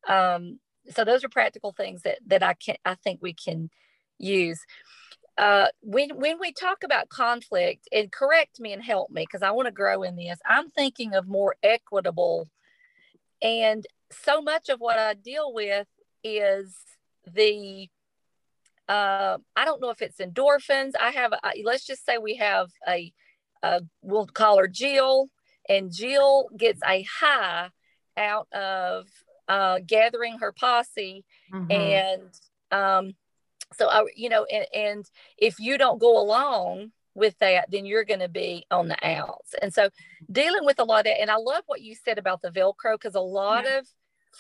[0.08, 0.60] um,
[0.92, 3.70] so those are practical things that that I can I think we can
[4.18, 4.66] use
[5.38, 9.52] uh, when when we talk about conflict, and correct me and help me because I
[9.52, 10.40] want to grow in this.
[10.46, 12.50] I'm thinking of more equitable,
[13.42, 15.88] and so much of what I deal with
[16.24, 16.76] is
[17.26, 17.90] the
[18.88, 20.92] uh, I don't know if it's endorphins.
[21.00, 23.12] I have let's just say we have a,
[23.64, 25.30] a we'll call her Jill,
[25.68, 27.70] and Jill gets a high
[28.18, 29.08] out of
[29.48, 31.72] uh, gathering her posse mm-hmm.
[31.72, 32.30] and
[32.72, 33.14] um,
[33.78, 35.06] so I, you know, and, and
[35.38, 39.54] if you don't go along with that, then you're going to be on the outs.
[39.62, 39.90] And so
[40.32, 42.94] dealing with a lot of that, and I love what you said about the Velcro
[42.94, 43.80] because a lot yeah.
[43.80, 43.88] of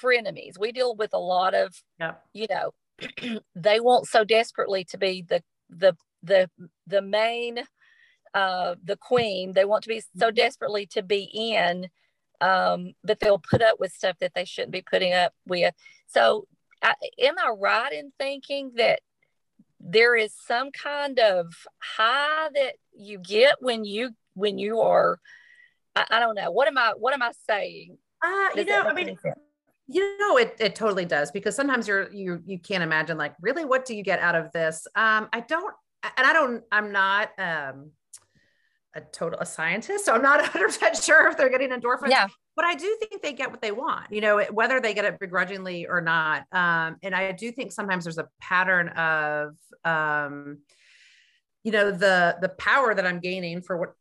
[0.02, 2.14] frenemies, we deal with a lot of, yeah.
[2.34, 6.50] you know, they want so desperately to be the the the
[6.88, 7.60] the main
[8.34, 9.54] uh the queen.
[9.54, 10.36] They want to be so mm-hmm.
[10.36, 11.90] desperately to be in,
[12.42, 15.74] um, but they'll put up with stuff that they shouldn't be putting up with.
[16.08, 16.48] So
[16.82, 19.00] I, am I right in thinking that
[19.84, 25.20] there is some kind of high that you get when you when you are
[25.96, 27.98] I, I don't know what am I what am I saying?
[28.24, 29.36] Uh, you know, I mean, sense?
[29.88, 33.66] you know, it it totally does because sometimes you're you you can't imagine like really
[33.66, 34.88] what do you get out of this?
[34.96, 35.74] Um, I don't,
[36.18, 37.92] and I don't, I'm not um
[38.96, 42.12] a total a scientist, so I'm not 100 percent sure if they're getting endorphins.
[42.12, 45.06] Yeah but I do think they get what they want, you know, whether they get
[45.06, 46.44] it begrudgingly or not.
[46.52, 50.60] Um, and I do think sometimes there's a pattern of um,
[51.64, 53.94] you know the the power that i'm gaining for what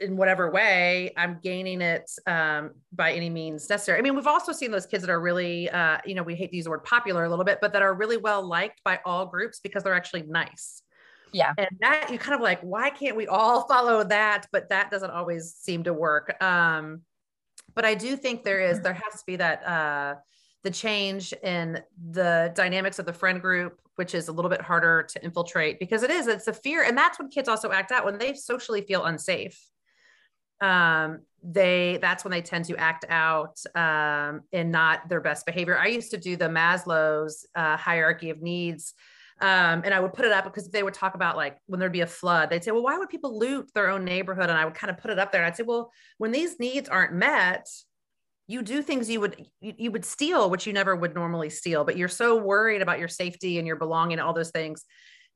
[0.00, 3.98] in whatever way i'm gaining it um, by any means necessary.
[3.98, 6.50] I mean we've also seen those kids that are really uh, you know we hate
[6.50, 9.00] to use the word popular a little bit but that are really well liked by
[9.04, 10.82] all groups because they're actually nice.
[11.32, 11.54] Yeah.
[11.56, 14.46] And that you kind of like why can't we all follow that?
[14.52, 16.42] But that doesn't always seem to work.
[16.42, 17.02] Um
[17.74, 20.14] but i do think there is there has to be that uh
[20.62, 21.80] the change in
[22.10, 26.02] the dynamics of the friend group which is a little bit harder to infiltrate because
[26.02, 28.82] it is it's a fear and that's when kids also act out when they socially
[28.82, 29.60] feel unsafe.
[30.60, 35.78] Um they that's when they tend to act out um in not their best behavior.
[35.78, 38.94] I used to do the maslow's uh, hierarchy of needs
[39.42, 41.90] um, and I would put it up because they would talk about like when there'd
[41.90, 44.48] be a flood, they'd say, well, why would people loot their own neighborhood?
[44.48, 46.60] And I would kind of put it up there and I'd say, well, when these
[46.60, 47.66] needs aren't met,
[48.46, 51.84] you do things you would you, you would steal, which you never would normally steal,
[51.84, 54.84] but you're so worried about your safety and your belonging and all those things.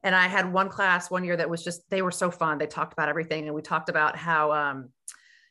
[0.04, 2.58] And I had one class one year that was just they were so fun.
[2.58, 4.90] They talked about everything, and we talked about how um,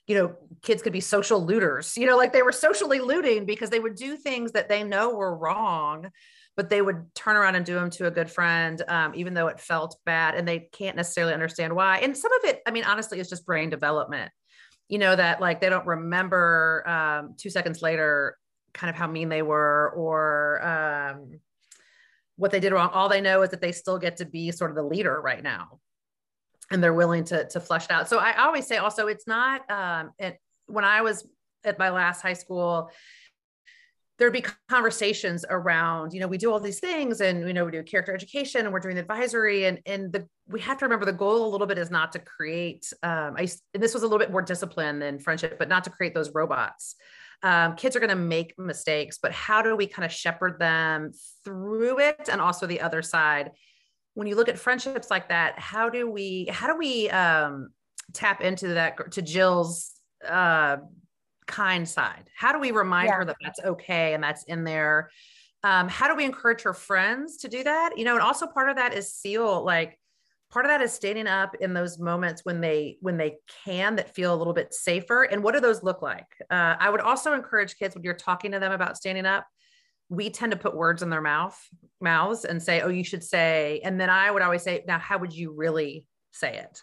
[0.07, 1.97] you know kids could be social looters.
[1.97, 5.13] You know, like they were socially looting because they would do things that they know
[5.13, 6.09] were wrong,
[6.55, 9.47] but they would turn around and do them to a good friend, um, even though
[9.47, 11.97] it felt bad, and they can't necessarily understand why.
[11.99, 14.31] And some of it, I mean, honestly, is just brain development.
[14.87, 18.37] You know that like they don't remember um, two seconds later,
[18.73, 21.39] kind of how mean they were or um,
[22.37, 22.89] what they did wrong.
[22.93, 25.41] All they know is that they still get to be sort of the leader right
[25.41, 25.79] now,
[26.71, 28.07] and they're willing to to flush it out.
[28.07, 29.69] So I always say also, it's not.
[29.69, 31.27] Um, it, when I was
[31.63, 32.91] at my last high school,
[34.17, 37.71] there'd be conversations around, you know, we do all these things and, you know, we
[37.71, 41.11] do character education and we're doing advisory and, and the, we have to remember the
[41.11, 44.19] goal a little bit is not to create, um, I, and this was a little
[44.19, 46.95] bit more discipline than friendship, but not to create those robots.
[47.43, 51.11] Um, kids are going to make mistakes, but how do we kind of shepherd them
[51.43, 52.29] through it?
[52.31, 53.51] And also the other side,
[54.13, 57.69] when you look at friendships like that, how do we, how do we, um,
[58.13, 59.91] tap into that to Jill's,
[60.25, 60.77] uh,
[61.47, 62.29] kind side?
[62.35, 63.15] How do we remind yeah.
[63.15, 65.09] her that that's okay and that's in there?
[65.63, 67.97] Um, how do we encourage her friends to do that?
[67.97, 69.97] You know, and also part of that is seal like
[70.51, 74.13] part of that is standing up in those moments when they when they can that
[74.15, 77.33] feel a little bit safer and what do those look like uh, i would also
[77.33, 79.45] encourage kids when you're talking to them about standing up
[80.07, 81.59] we tend to put words in their mouth
[81.99, 85.17] mouths and say oh you should say and then i would always say now how
[85.17, 86.81] would you really say it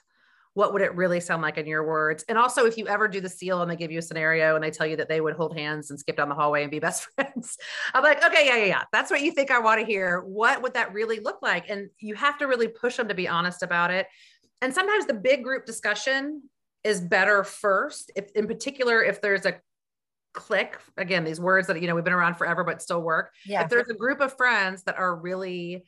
[0.54, 2.24] what would it really sound like in your words?
[2.28, 4.62] And also, if you ever do the seal and they give you a scenario and
[4.62, 6.78] they tell you that they would hold hands and skip down the hallway and be
[6.80, 7.56] best friends,
[7.94, 8.82] I'm like, okay, yeah, yeah, yeah.
[8.92, 10.20] That's what you think I want to hear.
[10.20, 11.70] What would that really look like?
[11.70, 14.06] And you have to really push them to be honest about it.
[14.60, 16.42] And sometimes the big group discussion
[16.84, 18.12] is better first.
[18.14, 19.54] If in particular, if there's a
[20.34, 23.32] clique again, these words that you know we've been around forever but still work.
[23.46, 23.62] Yeah.
[23.62, 25.84] If there's a group of friends that are really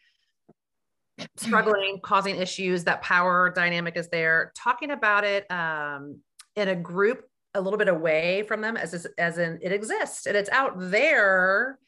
[1.36, 4.52] struggling, causing issues, that power dynamic is there.
[4.56, 6.20] Talking about it um,
[6.56, 7.22] in a group
[7.54, 11.78] a little bit away from them as, as in it exists and it's out there.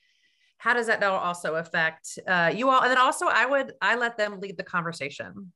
[0.59, 2.81] How does that now also affect uh, you all?
[2.81, 5.53] And then also I would, I let them lead the conversation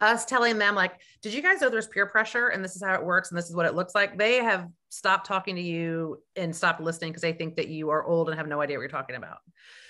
[0.00, 2.92] us telling them like did you guys know there's peer pressure and this is how
[2.94, 6.20] it works and this is what it looks like they have stopped talking to you
[6.36, 8.82] and stop listening because they think that you are old and have no idea what
[8.82, 9.38] you're talking about.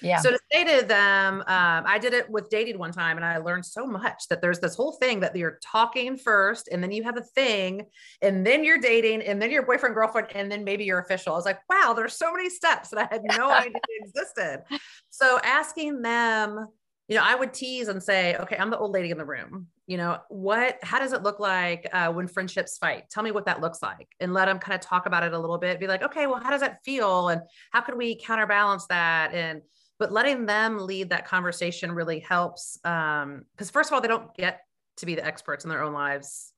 [0.03, 0.19] Yeah.
[0.19, 3.39] So to say to them um, i did it with dating one time and i
[3.39, 7.03] learned so much that there's this whole thing that you're talking first and then you
[7.03, 7.87] have a thing
[8.21, 11.33] and then you're dating and then your boyfriend girlfriend and then maybe you're official.
[11.33, 14.63] I was like wow there's so many steps that i had no idea existed.
[15.11, 16.67] So asking them
[17.09, 19.67] you know, I would tease and say, okay, I'm the old lady in the room.
[19.91, 23.11] You know, what, how does it look like uh, when friendships fight?
[23.11, 25.39] Tell me what that looks like and let them kind of talk about it a
[25.39, 25.81] little bit.
[25.81, 27.31] Be like, okay, well, how does that feel?
[27.31, 27.41] And
[27.73, 29.35] how can we counterbalance that?
[29.35, 29.63] And,
[29.99, 32.79] but letting them lead that conversation really helps.
[32.85, 34.61] Um, cause first of all, they don't get
[34.99, 36.53] to be the experts in their own lives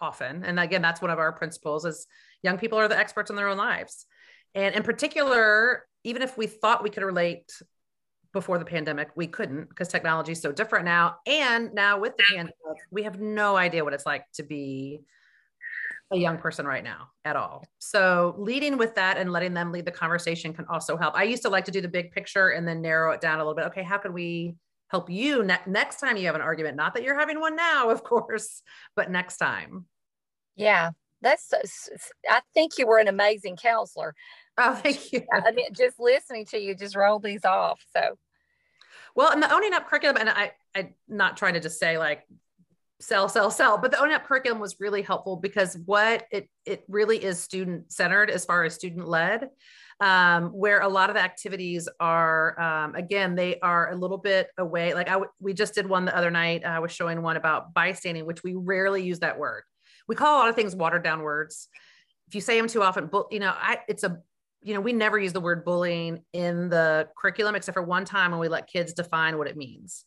[0.00, 0.44] often.
[0.44, 2.08] And again, that's one of our principles is
[2.42, 4.06] young people are the experts in their own lives.
[4.56, 7.48] And in particular, even if we thought we could relate
[8.32, 12.24] before the pandemic we couldn't because technology is so different now and now with the
[12.24, 12.54] pandemic
[12.90, 15.00] we have no idea what it's like to be
[16.12, 17.64] a young person right now at all.
[17.78, 21.14] So leading with that and letting them lead the conversation can also help.
[21.16, 23.38] I used to like to do the big picture and then narrow it down a
[23.38, 23.66] little bit.
[23.66, 24.56] Okay how can we
[24.88, 26.76] help you ne- next time you have an argument?
[26.76, 28.62] Not that you're having one now of course
[28.94, 29.86] but next time.
[30.54, 30.90] Yeah
[31.22, 31.52] that's
[32.28, 34.14] i think you were an amazing counselor
[34.58, 35.22] Oh, thank you.
[35.32, 37.84] I mean, just listening to you just roll these off.
[37.94, 38.18] So,
[39.14, 42.22] well, and the owning up curriculum, and I, I'm not trying to just say like
[43.00, 43.78] sell, sell, sell.
[43.78, 47.92] But the own up curriculum was really helpful because what it it really is student
[47.92, 49.48] centered as far as student led.
[50.00, 54.48] Um, where a lot of the activities are, um, again, they are a little bit
[54.58, 54.94] away.
[54.94, 56.64] Like I, w- we just did one the other night.
[56.64, 59.62] I was showing one about bystanding, which we rarely use that word.
[60.12, 61.68] We call a lot of things watered down words.
[62.28, 64.18] If you say them too often, you know, I, it's a,
[64.62, 68.30] you know, we never use the word bullying in the curriculum except for one time
[68.30, 70.04] when we let kids define what it means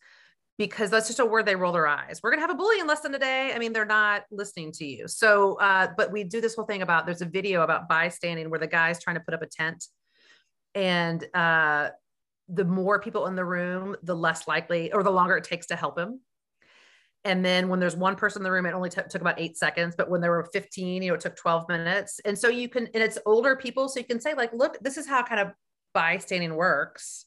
[0.59, 2.19] because that's just a word they roll their eyes.
[2.21, 3.51] We're going to have a bullying lesson today.
[3.51, 5.07] I mean, they're not listening to you.
[5.07, 8.59] So, uh, but we do this whole thing about there's a video about bystanding where
[8.59, 9.85] the guy's trying to put up a tent.
[10.75, 11.89] And uh,
[12.47, 15.75] the more people in the room, the less likely or the longer it takes to
[15.75, 16.21] help him.
[17.25, 19.57] And then when there's one person in the room, it only t- took about eight
[19.57, 19.95] seconds.
[19.97, 22.21] But when there were 15, you know, it took 12 minutes.
[22.23, 23.89] And so you can, and it's older people.
[23.89, 25.51] So you can say, like, look, this is how kind of
[25.93, 27.25] bystanding works.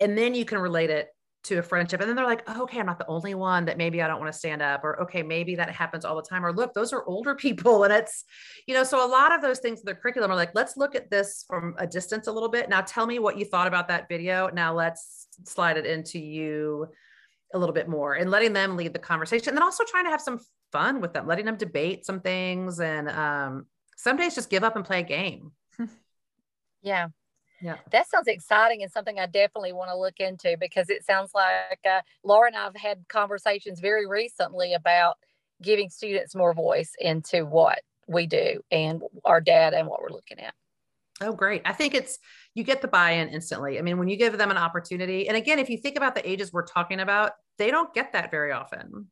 [0.00, 1.08] And then you can relate it
[1.42, 3.78] to a friendship and then they're like oh, okay i'm not the only one that
[3.78, 6.44] maybe i don't want to stand up or okay maybe that happens all the time
[6.44, 8.24] or look those are older people and it's
[8.66, 10.94] you know so a lot of those things in the curriculum are like let's look
[10.94, 13.88] at this from a distance a little bit now tell me what you thought about
[13.88, 16.86] that video now let's slide it into you
[17.54, 20.10] a little bit more and letting them lead the conversation and then also trying to
[20.10, 20.40] have some
[20.72, 24.76] fun with them letting them debate some things and um, some days just give up
[24.76, 25.52] and play a game
[26.82, 27.08] yeah
[27.62, 27.76] yeah.
[27.92, 31.80] That sounds exciting and something I definitely want to look into because it sounds like
[31.84, 35.16] uh, Laura and I've had conversations very recently about
[35.62, 40.40] giving students more voice into what we do and our data and what we're looking
[40.40, 40.54] at.
[41.20, 41.62] Oh, great.
[41.66, 42.18] I think it's,
[42.54, 43.78] you get the buy in instantly.
[43.78, 46.28] I mean, when you give them an opportunity, and again, if you think about the
[46.28, 49.08] ages we're talking about, they don't get that very often.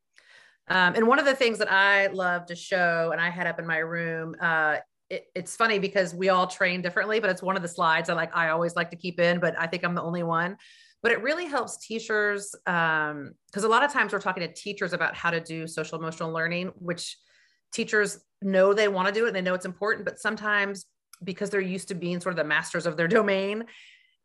[0.68, 3.58] Um, and one of the things that I love to show, and I had up
[3.58, 4.78] in my room, uh,
[5.10, 8.14] it, it's funny because we all train differently, but it's one of the slides I
[8.14, 10.56] like, I always like to keep in, but I think I'm the only one.
[11.02, 14.92] But it really helps teachers because um, a lot of times we're talking to teachers
[14.92, 17.16] about how to do social emotional learning, which
[17.72, 20.86] teachers know they want to do it and they know it's important, but sometimes
[21.22, 23.64] because they're used to being sort of the masters of their domain,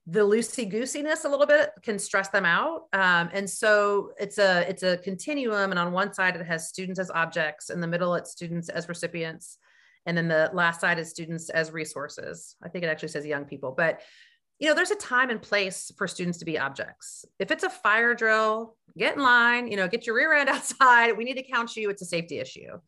[0.06, 2.88] the loosey goosiness a little bit can stress them out.
[2.92, 5.72] Um, and so it's a it's a continuum.
[5.72, 7.70] And on one side, it has students as objects.
[7.70, 9.58] In the middle, it's students as recipients.
[10.06, 12.58] And then the last side is students as resources.
[12.62, 14.02] I think it actually says young people, but
[14.60, 17.26] you know, there's a time and place for students to be objects.
[17.40, 21.18] If it's a fire drill, get in line, you know, get your rear end outside.
[21.18, 21.90] We need to count you.
[21.90, 22.80] It's a safety issue.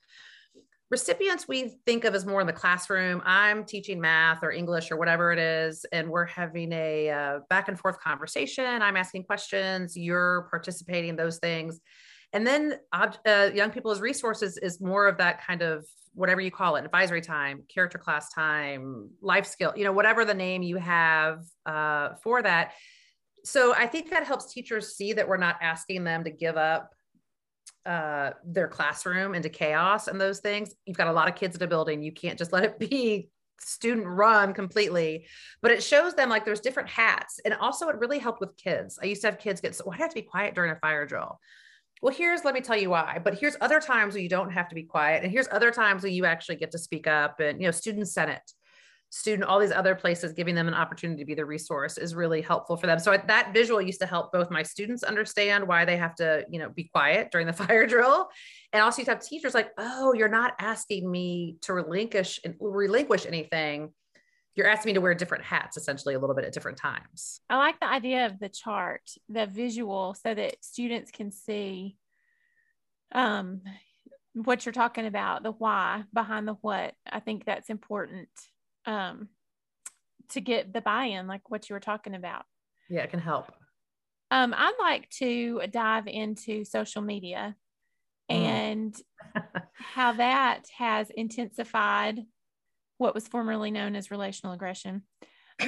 [0.92, 3.22] Recipients we think of as more in the classroom.
[3.26, 7.68] I'm teaching math or English or whatever it is, and we're having a uh, back
[7.68, 8.82] and forth conversation.
[8.84, 11.80] I'm asking questions, you're participating, those things.
[12.34, 16.50] And then uh, young people as resources is more of that kind of whatever you
[16.50, 20.78] call it advisory time character class time life skill you know whatever the name you
[20.78, 22.72] have uh, for that
[23.44, 26.95] so i think that helps teachers see that we're not asking them to give up
[27.86, 31.64] uh, their classroom into chaos and those things you've got a lot of kids in
[31.64, 32.02] a building.
[32.02, 35.26] You can't just let it be student run completely.
[35.62, 37.40] But it shows them like there's different hats.
[37.44, 39.00] And also it really helped with kids.
[39.02, 40.80] I used to have kids get so why I have to be quiet during a
[40.80, 41.40] fire drill?
[42.02, 43.20] Well here's let me tell you why.
[43.24, 46.04] But here's other times where you don't have to be quiet and here's other times
[46.04, 48.52] where you actually get to speak up and you know student senate
[49.10, 52.42] student all these other places giving them an opportunity to be the resource is really
[52.42, 55.96] helpful for them so that visual used to help both my students understand why they
[55.96, 58.28] have to you know be quiet during the fire drill
[58.74, 63.26] and also you have teachers like oh you're not asking me to relinquish and relinquish
[63.26, 63.92] anything
[64.56, 67.42] you're asking me to wear different hats essentially a little bit at different times.
[67.50, 71.98] I like the idea of the chart, the visual, so that students can see
[73.14, 73.62] um,
[74.34, 76.94] what you're talking about, the why behind the what.
[77.10, 78.30] I think that's important
[78.86, 79.30] um,
[80.30, 82.46] to get the buy in, like what you were talking about.
[82.90, 83.52] Yeah, it can help.
[84.32, 87.56] Um, I'd like to dive into social media
[88.32, 88.36] mm.
[88.36, 88.96] and
[89.74, 92.20] how that has intensified
[92.98, 95.04] what was formerly known as relational aggression.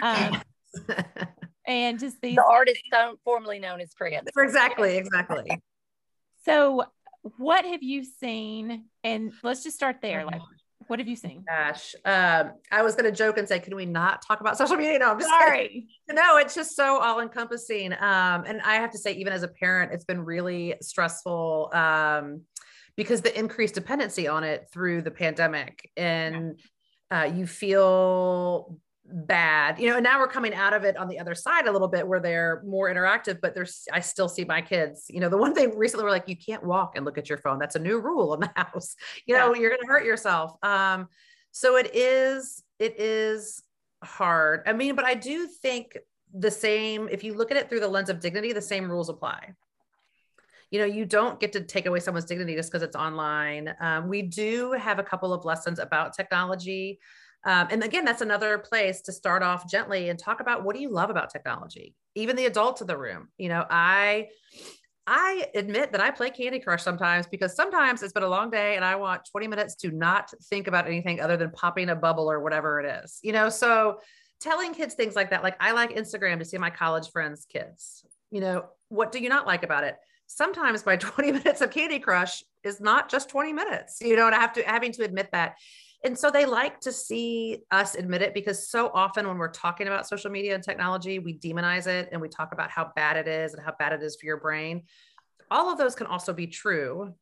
[0.01, 0.41] Um,
[1.67, 2.82] and just these the artist
[3.23, 4.27] formerly known as Fred.
[4.38, 5.62] Exactly, exactly.
[6.45, 6.86] So,
[7.38, 8.86] what have you seen?
[9.03, 10.25] And let's just start there.
[10.25, 10.41] Like,
[10.88, 11.43] what have you seen?
[11.47, 14.76] Gosh, um, I was going to joke and say, can we not talk about social
[14.76, 14.97] media?
[15.00, 15.67] No, I'm just sorry.
[15.67, 15.88] Kidding.
[16.10, 17.93] No, it's just so all encompassing.
[17.93, 22.41] Um, and I have to say, even as a parent, it's been really stressful um,
[22.95, 26.59] because the increased dependency on it through the pandemic and
[27.12, 28.78] uh, you feel
[29.10, 31.72] bad you know and now we're coming out of it on the other side a
[31.72, 35.30] little bit where they're more interactive but there's i still see my kids you know
[35.30, 37.60] the one thing recently we're like you can't walk and look at your phone.
[37.60, 38.95] That's a new rule in the house.
[39.26, 39.62] You know yeah.
[39.62, 40.53] you're going to hurt yourself.
[40.64, 41.08] Um
[41.51, 43.64] so it is it is
[44.03, 44.64] hard.
[44.68, 45.97] I mean but i do think
[46.34, 49.10] the same if you look at it through the lens of dignity the same rules
[49.10, 49.53] apply.
[50.70, 53.74] You know you don't get to take away someone's dignity just because it's online.
[53.80, 56.99] Um, we do have a couple of lessons about technology
[57.46, 60.82] um, and again that's another place to start off gently and talk about what do
[60.82, 64.28] you love about technology even the adults in the room you know i
[65.10, 68.76] I admit that I play Candy Crush sometimes because sometimes it's been a long day
[68.76, 72.30] and I want 20 minutes to not think about anything other than popping a bubble
[72.30, 73.48] or whatever it is, you know?
[73.48, 74.02] So
[74.42, 78.04] telling kids things like that, like I like Instagram to see my college friends' kids,
[78.32, 79.96] you know, what do you not like about it?
[80.28, 84.36] Sometimes my 20 minutes of Candy Crush is not just 20 minutes, you know, and
[84.36, 85.56] I have to having to admit that.
[86.04, 89.88] And so they like to see us admit it because so often when we're talking
[89.88, 93.28] about social media and technology, we demonize it and we talk about how bad it
[93.28, 94.84] is and how bad it is for your brain.
[95.50, 97.14] All of those can also be true.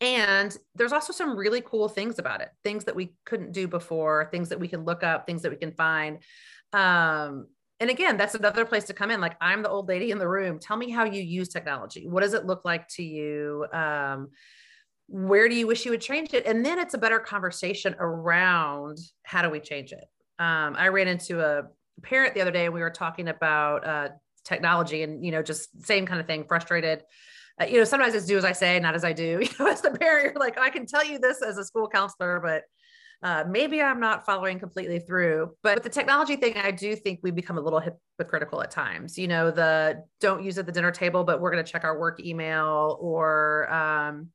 [0.00, 4.28] And there's also some really cool things about it, things that we couldn't do before,
[4.30, 6.18] things that we can look up, things that we can find.
[6.72, 7.46] Um,
[7.78, 9.20] and again, that's another place to come in.
[9.20, 10.58] Like, I'm the old lady in the room.
[10.58, 12.08] Tell me how you use technology.
[12.08, 13.66] What does it look like to you?
[13.70, 14.30] Um,
[15.08, 16.46] where do you wish you would change it?
[16.46, 20.04] And then it's a better conversation around how do we change it?
[20.38, 21.62] Um, i ran into a
[22.02, 24.08] parent the other day and we were talking about uh,
[24.44, 27.02] technology and you know just same kind of thing frustrated.
[27.60, 29.40] Uh, you know sometimes it's do as i say not as i do.
[29.42, 31.88] You know as the parent you're like i can tell you this as a school
[31.88, 32.64] counselor but
[33.22, 35.52] uh, maybe i'm not following completely through.
[35.62, 39.16] But with the technology thing i do think we become a little hypocritical at times.
[39.16, 41.98] You know the don't use at the dinner table but we're going to check our
[41.98, 44.28] work email or um,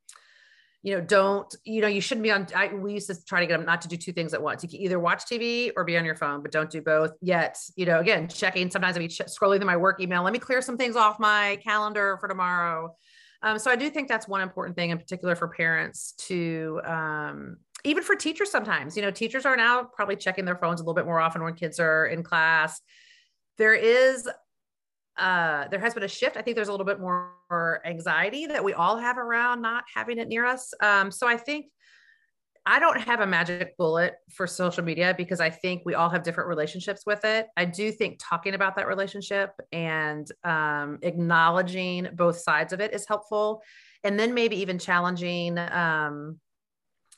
[0.83, 2.47] you know, don't, you know, you shouldn't be on.
[2.55, 4.63] I, we used to try to get them not to do two things at once.
[4.63, 7.57] You can either watch TV or be on your phone, but don't do both yet.
[7.75, 10.23] You know, again, checking, sometimes I'll be ch- scrolling through my work email.
[10.23, 12.95] Let me clear some things off my calendar for tomorrow.
[13.43, 17.57] Um, so I do think that's one important thing in particular for parents to, um,
[17.83, 20.93] even for teachers sometimes, you know, teachers are now probably checking their phones a little
[20.93, 22.81] bit more often when kids are in class.
[23.57, 24.27] There is
[25.21, 26.35] uh, there has been a shift.
[26.35, 30.17] I think there's a little bit more anxiety that we all have around not having
[30.17, 30.73] it near us.
[30.81, 31.67] Um, so I think
[32.65, 36.23] I don't have a magic bullet for social media because I think we all have
[36.23, 37.47] different relationships with it.
[37.55, 43.07] I do think talking about that relationship and um, acknowledging both sides of it is
[43.07, 43.61] helpful.
[44.03, 46.39] And then maybe even challenging, um,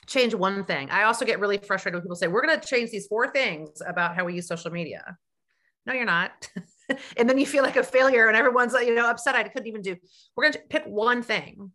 [0.07, 0.89] change one thing.
[0.89, 3.81] I also get really frustrated when people say, we're going to change these four things
[3.85, 5.17] about how we use social media.
[5.85, 6.49] No, you're not.
[7.17, 9.35] and then you feel like a failure and everyone's you know, upset.
[9.35, 9.95] I couldn't even do.
[10.35, 11.71] We're going to pick one thing,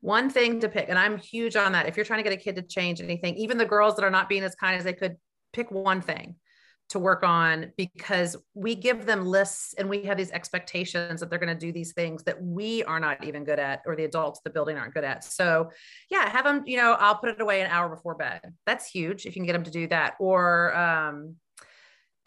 [0.00, 0.88] one thing to pick.
[0.88, 1.86] And I'm huge on that.
[1.86, 4.10] If you're trying to get a kid to change anything, even the girls that are
[4.10, 5.16] not being as kind as they could,
[5.52, 6.36] pick one thing
[6.88, 11.38] to work on because we give them lists and we have these expectations that they're
[11.38, 14.40] going to do these things that we are not even good at or the adults
[14.42, 15.70] the building aren't good at so
[16.10, 19.26] yeah have them you know i'll put it away an hour before bed that's huge
[19.26, 21.34] if you can get them to do that or um,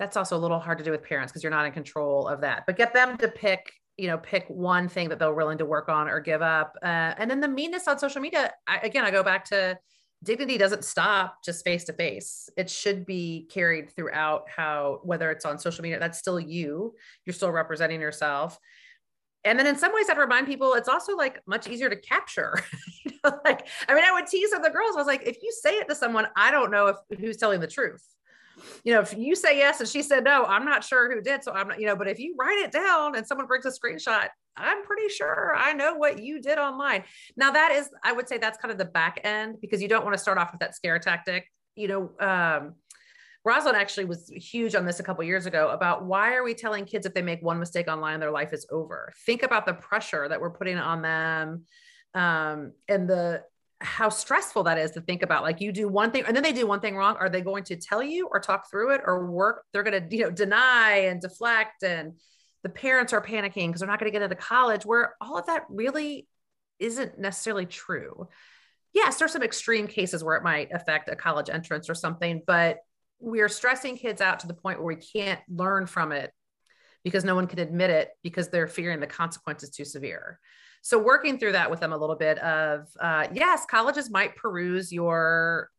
[0.01, 2.41] that's also a little hard to do with parents because you're not in control of
[2.41, 5.65] that but get them to pick you know pick one thing that they're willing to
[5.65, 9.05] work on or give up uh, and then the meanness on social media I, again
[9.05, 9.77] i go back to
[10.23, 12.49] dignity doesn't stop just face to face.
[12.55, 16.95] It should be carried throughout how whether it's on social media that's still you
[17.25, 18.59] you're still representing yourself.
[19.43, 22.59] And then in some ways i'd remind people it's also like much easier to capture
[23.05, 24.95] you know, like i mean i would tease other girls.
[24.95, 27.59] I was like if you say it to someone i don't know if who's telling
[27.59, 28.03] the truth
[28.83, 31.43] you know, if you say yes and she said no, I'm not sure who did.
[31.43, 33.71] So I'm not, you know, but if you write it down and someone brings a
[33.71, 37.03] screenshot, I'm pretty sure I know what you did online.
[37.37, 40.03] Now, that is, I would say that's kind of the back end because you don't
[40.03, 41.45] want to start off with that scare tactic.
[41.75, 42.73] You know, um,
[43.43, 46.85] Rosalind actually was huge on this a couple years ago about why are we telling
[46.85, 49.11] kids if they make one mistake online, their life is over.
[49.25, 51.63] Think about the pressure that we're putting on them
[52.13, 53.43] um, and the
[53.83, 56.53] how stressful that is to think about like you do one thing and then they
[56.53, 59.25] do one thing wrong are they going to tell you or talk through it or
[59.25, 62.13] work they're going to you know deny and deflect and
[62.63, 65.47] the parents are panicking because they're not going to get into college where all of
[65.47, 66.27] that really
[66.77, 68.27] isn't necessarily true.
[68.93, 72.79] Yes there's some extreme cases where it might affect a college entrance or something but
[73.19, 76.31] we're stressing kids out to the point where we can't learn from it
[77.03, 80.39] because no one can admit it because they're fearing the consequences too severe
[80.81, 84.91] so working through that with them a little bit of uh, yes colleges might peruse
[84.91, 85.69] your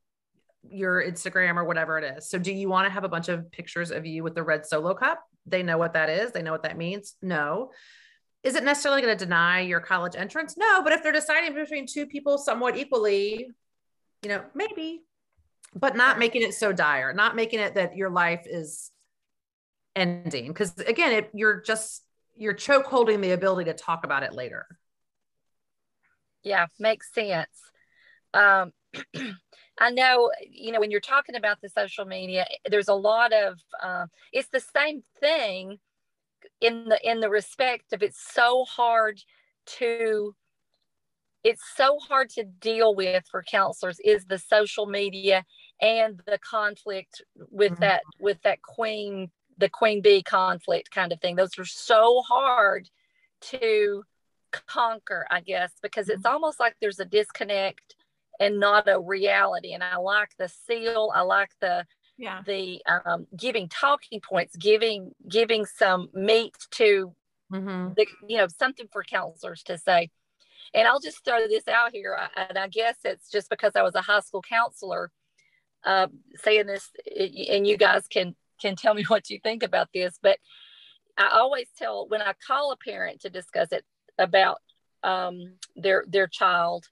[0.70, 2.30] your instagram or whatever it is.
[2.30, 4.64] So do you want to have a bunch of pictures of you with the red
[4.64, 5.20] solo cup?
[5.44, 6.30] They know what that is.
[6.30, 7.16] They know what that means.
[7.20, 7.72] No.
[8.44, 10.56] Is it necessarily going to deny your college entrance?
[10.56, 13.48] No but if they're deciding between two people somewhat equally
[14.22, 15.02] you know maybe.
[15.74, 18.92] But not making it so dire not making it that your life is
[19.96, 20.46] ending.
[20.46, 22.04] Because again it, you're just
[22.36, 24.66] you're choke holding the ability to talk about it later
[26.42, 27.48] yeah, makes sense.
[28.34, 28.72] Um,
[29.78, 33.58] I know, you know, when you're talking about the social media, there's a lot of,
[33.82, 35.78] um, it's the same thing
[36.60, 39.20] in the in the respect of it's so hard
[39.66, 40.34] to
[41.44, 45.44] it's so hard to deal with for counselors is the social media
[45.80, 47.80] and the conflict with mm-hmm.
[47.80, 52.88] that with that queen the queen bee conflict kind of thing those are so hard
[53.40, 54.04] to
[54.52, 56.34] conquer i guess because it's mm-hmm.
[56.34, 57.96] almost like there's a disconnect
[58.40, 61.84] and not a reality and i like the seal i like the
[62.18, 67.14] yeah the um, giving talking points giving giving some meat to
[67.52, 67.92] mm-hmm.
[67.96, 70.10] the you know something for counselors to say
[70.74, 73.94] and I'll just throw this out here, and I guess it's just because I was
[73.94, 75.10] a high school counselor
[75.84, 76.90] uh, saying this,
[77.50, 80.18] and you guys can can tell me what you think about this.
[80.22, 80.38] But
[81.18, 83.84] I always tell when I call a parent to discuss it
[84.18, 84.58] about
[85.02, 86.86] um, their their child,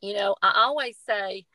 [0.00, 1.46] you know, I always say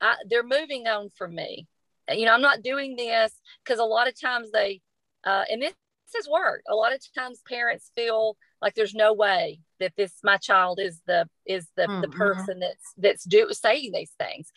[0.00, 1.66] I, they're moving on from me.
[2.10, 3.32] You know, I'm not doing this
[3.64, 4.80] because a lot of times they,
[5.24, 5.74] uh, and this,
[6.12, 6.62] this is work.
[6.68, 11.00] A lot of times parents feel like there's no way that this my child is
[11.06, 12.00] the is the mm-hmm.
[12.00, 14.50] the person that's that's do saying these things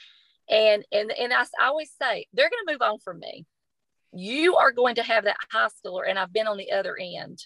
[0.49, 3.45] and and and I, I always say they're going to move on from me
[4.14, 7.45] you are going to have that high schooler and i've been on the other end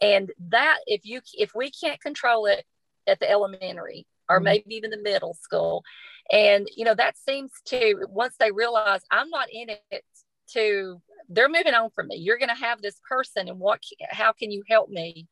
[0.00, 2.64] and that if you if we can't control it
[3.06, 4.44] at the elementary or mm-hmm.
[4.44, 5.82] maybe even the middle school
[6.30, 10.04] and you know that seems to once they realize i'm not in it
[10.48, 13.80] to they're moving on from me you're going to have this person and what
[14.10, 15.26] how can you help me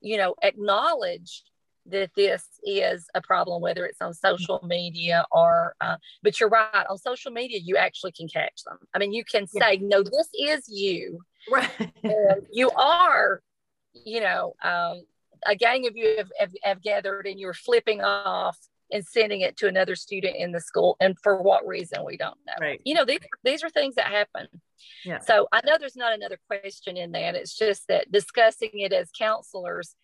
[0.00, 1.42] you know, acknowledge
[1.86, 6.84] that this is a problem, whether it's on social media or, uh, but you're right,
[6.88, 8.78] on social media, you actually can catch them.
[8.94, 11.20] I mean, you can say, no, this is you.
[11.50, 11.70] Right.
[12.52, 13.40] you are,
[14.04, 15.02] you know, um,
[15.46, 18.58] a gang of you have, have, have gathered and you're flipping off
[18.92, 20.96] and sending it to another student in the school.
[21.00, 22.04] And for what reason?
[22.04, 22.52] We don't know.
[22.60, 22.80] Right.
[22.84, 24.46] You know these, these are things that happen.
[25.04, 25.18] Yeah.
[25.20, 27.34] So i know there's not another question in that.
[27.34, 29.96] It's just that discussing it as counselors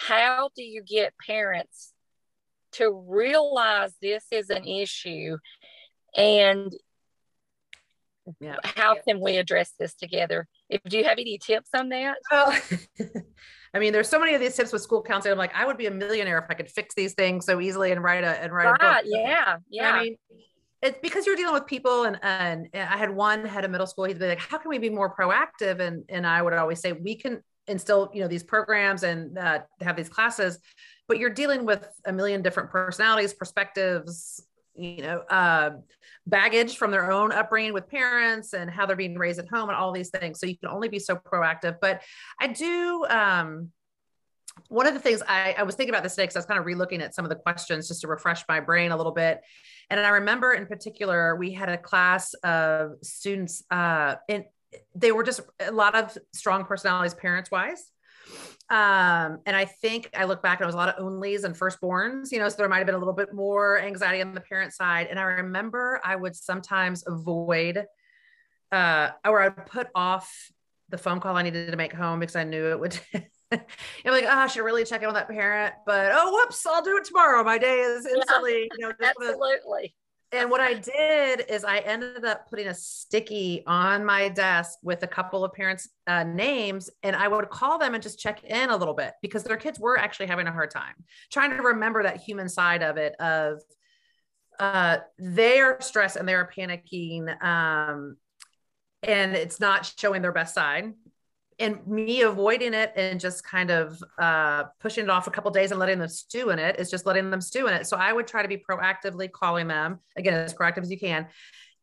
[0.00, 1.92] how do you get parents
[2.72, 5.36] to realize this is an issue?
[6.16, 6.72] And
[8.40, 8.56] yeah.
[8.64, 12.54] how can we address this together if do you have any tips on that well
[13.72, 15.32] I mean, there's so many of these tips with school counseling.
[15.32, 17.92] I'm like, I would be a millionaire if I could fix these things so easily
[17.92, 19.12] and write a and write right, a book.
[19.12, 19.92] Yeah, yeah.
[19.92, 20.16] I mean,
[20.82, 24.04] it's because you're dealing with people and and I had one head of middle school.
[24.04, 26.92] He'd be like, "How can we be more proactive?" And and I would always say,
[26.92, 30.58] "We can instill you know these programs and uh, have these classes,
[31.06, 34.42] but you're dealing with a million different personalities, perspectives,
[34.74, 35.70] you know uh,
[36.26, 39.76] baggage from their own upbringing with parents and how they're being raised at home and
[39.76, 42.02] all these things so you can only be so proactive but
[42.38, 43.70] i do um,
[44.68, 46.60] one of the things I, I was thinking about this today because I was kind
[46.60, 49.40] of relooking at some of the questions just to refresh my brain a little bit.
[49.88, 54.44] And I remember in particular, we had a class of students, uh, and
[54.94, 57.90] they were just a lot of strong personalities, parents wise.
[58.70, 61.56] Um, and I think I look back and it was a lot of onlys and
[61.56, 64.40] firstborns, you know, so there might have been a little bit more anxiety on the
[64.40, 65.08] parent side.
[65.08, 67.84] And I remember I would sometimes avoid,
[68.70, 70.52] uh, or I would put off
[70.88, 72.98] the phone call I needed to make home because I knew it would.
[73.52, 73.60] I'm
[74.04, 76.96] like, oh, I should really check in with that parent, but oh, whoops, I'll do
[76.96, 77.42] it tomorrow.
[77.42, 79.94] My day is instantly, yeah, you know, absolutely
[80.32, 85.02] and what I did is I ended up putting a sticky on my desk with
[85.02, 88.70] a couple of parents' uh, names, and I would call them and just check in
[88.70, 90.94] a little bit because their kids were actually having a hard time
[91.32, 93.60] trying to remember that human side of it of
[94.60, 94.98] uh,
[95.80, 98.16] stressed and they're panicking, um,
[99.02, 100.92] and it's not showing their best side
[101.60, 105.70] and me avoiding it and just kind of uh, pushing it off a couple days
[105.70, 107.86] and letting them stew in it is just letting them stew in it.
[107.86, 111.28] So I would try to be proactively calling them again as proactive as you can.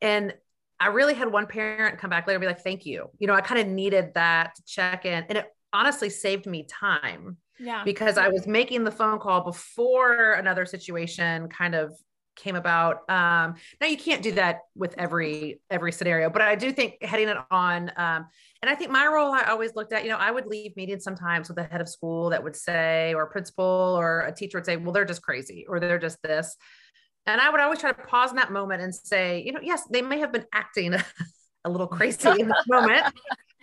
[0.01, 0.33] And
[0.79, 3.33] I really had one parent come back later and be like, "Thank you." You know,
[3.33, 7.37] I kind of needed that check in, and it honestly saved me time.
[7.59, 7.83] Yeah.
[7.83, 11.95] Because I was making the phone call before another situation kind of
[12.37, 13.09] came about.
[13.09, 17.27] Um, now you can't do that with every every scenario, but I do think heading
[17.27, 17.91] it on.
[17.97, 18.27] Um,
[18.61, 21.03] and I think my role, I always looked at, you know, I would leave meetings
[21.03, 24.57] sometimes with a head of school that would say, or a principal or a teacher
[24.57, 26.55] would say, well, they're just crazy or they're just this.
[27.25, 29.83] And I would always try to pause in that moment and say, you know, yes,
[29.91, 30.95] they may have been acting
[31.65, 33.03] a little crazy in this moment,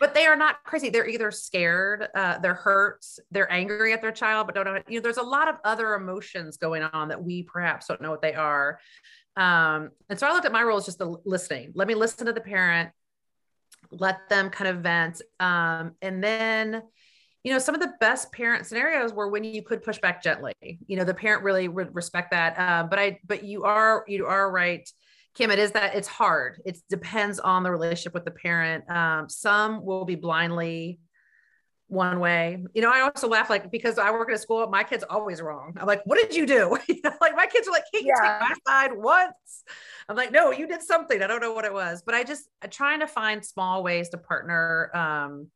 [0.00, 0.90] but they are not crazy.
[0.90, 4.80] They're either scared, uh, they're hurt, they're angry at their child, but don't know.
[4.88, 8.10] You know, there's a lot of other emotions going on that we perhaps don't know
[8.10, 8.80] what they are.
[9.36, 11.72] Um, and so I looked at my role as just the listening.
[11.74, 12.90] Let me listen to the parent,
[13.90, 16.82] let them kind of vent, um, and then.
[17.46, 20.54] You know, some of the best parent scenarios were when you could push back gently.
[20.86, 22.58] You know, the parent really would respect that.
[22.58, 24.90] Uh, but I, but you are, you are right
[25.34, 26.62] Kim, it is that it's hard.
[26.64, 28.88] It depends on the relationship with the parent.
[28.88, 31.00] Um, some will be blindly
[31.88, 32.64] one way.
[32.72, 35.42] You know, I also laugh like because I work at a school, my kid's always
[35.42, 35.76] wrong.
[35.78, 36.78] I'm like, what did you do?
[36.88, 38.38] you know, like my kids are like, can't you yeah.
[38.38, 39.64] take my side once?
[40.08, 41.22] I'm like, no, you did something.
[41.22, 44.10] I don't know what it was, but I just I'm trying to find small ways
[44.10, 44.90] to partner.
[44.94, 45.48] Um,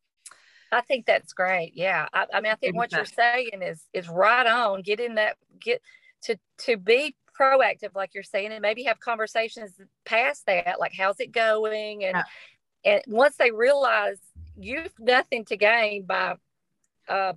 [0.70, 1.72] I think that's great.
[1.74, 2.07] Yeah.
[2.12, 4.83] I, I mean, I think what you're saying is is right on.
[4.83, 5.81] Get in that get
[6.22, 9.72] to to be proactive, like you're saying, and maybe have conversations
[10.05, 12.05] past that, like how's it going?
[12.05, 12.16] And
[12.84, 12.93] yeah.
[12.93, 14.18] and once they realize
[14.57, 16.34] you've nothing to gain by
[17.09, 17.32] uh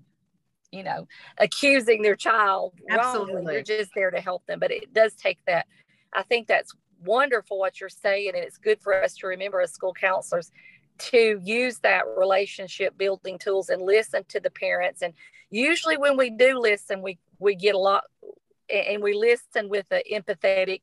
[0.71, 3.33] you know accusing their child Absolutely.
[3.33, 3.53] wrongly.
[3.53, 4.59] You're just there to help them.
[4.59, 5.67] But it does take that.
[6.13, 6.73] I think that's
[7.03, 10.51] wonderful what you're saying, and it's good for us to remember as school counselors
[10.97, 15.13] to use that relationship building tools and listen to the parents and
[15.49, 18.03] usually when we do listen we we get a lot
[18.71, 20.81] and we listen with an empathetic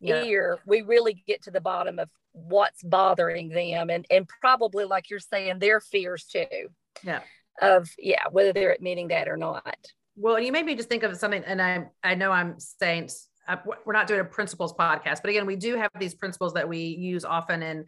[0.00, 0.24] yeah.
[0.24, 5.10] ear we really get to the bottom of what's bothering them and and probably like
[5.10, 6.68] you're saying their fears too.
[7.02, 7.20] Yeah.
[7.60, 9.76] Of yeah whether they're admitting that or not.
[10.16, 13.08] Well you made me just think of something and i i know i'm saying
[13.48, 16.68] uh, we're not doing a principles podcast but again we do have these principles that
[16.68, 17.84] we use often in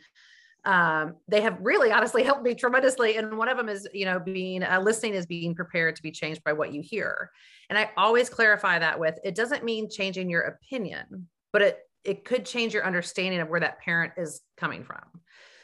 [0.64, 3.16] um, they have really honestly helped me tremendously.
[3.16, 6.10] And one of them is, you know, being uh, listening is being prepared to be
[6.10, 7.30] changed by what you hear.
[7.68, 12.24] And I always clarify that with it doesn't mean changing your opinion, but it it
[12.24, 15.02] could change your understanding of where that parent is coming from.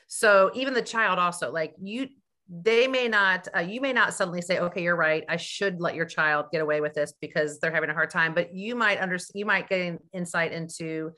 [0.06, 2.08] So even the child also like you
[2.50, 5.94] they may not uh, you may not suddenly say okay you're right i should let
[5.94, 8.98] your child get away with this because they're having a hard time but you might
[8.98, 11.12] understand you might gain insight into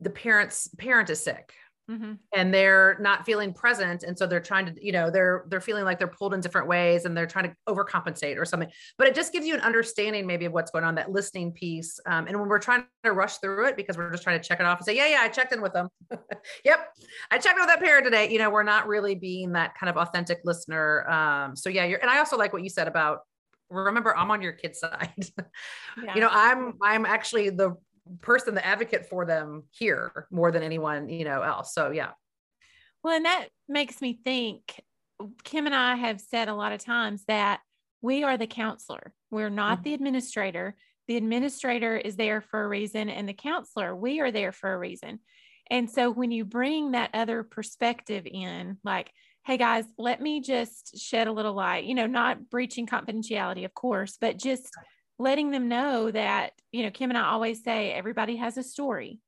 [0.00, 1.54] the parents parent is sick
[1.88, 2.14] Mm-hmm.
[2.34, 5.84] and they're not feeling present and so they're trying to you know they're they're feeling
[5.84, 8.68] like they're pulled in different ways and they're trying to overcompensate or something
[8.98, 12.00] but it just gives you an understanding maybe of what's going on that listening piece
[12.06, 14.58] um, and when we're trying to rush through it because we're just trying to check
[14.58, 15.88] it off and say yeah yeah i checked in with them
[16.64, 16.88] yep
[17.30, 19.96] i checked with that parent today you know we're not really being that kind of
[19.96, 23.20] authentic listener um, so yeah you're and i also like what you said about
[23.70, 25.12] remember i'm on your kid's side
[26.02, 26.14] yeah.
[26.16, 27.76] you know i'm i'm actually the
[28.20, 31.74] person, the advocate for them here more than anyone, you know, else.
[31.74, 32.10] So yeah.
[33.02, 34.80] Well, and that makes me think
[35.44, 37.60] Kim and I have said a lot of times that
[38.02, 39.12] we are the counselor.
[39.30, 39.82] We're not mm-hmm.
[39.84, 40.76] the administrator.
[41.08, 44.78] The administrator is there for a reason, and the counselor, we are there for a
[44.78, 45.20] reason.
[45.70, 49.10] And so when you bring that other perspective in, like,
[49.44, 53.72] hey guys, let me just shed a little light, you know, not breaching confidentiality, of
[53.72, 54.68] course, but just
[55.18, 59.20] letting them know that, you know, Kim and I always say everybody has a story.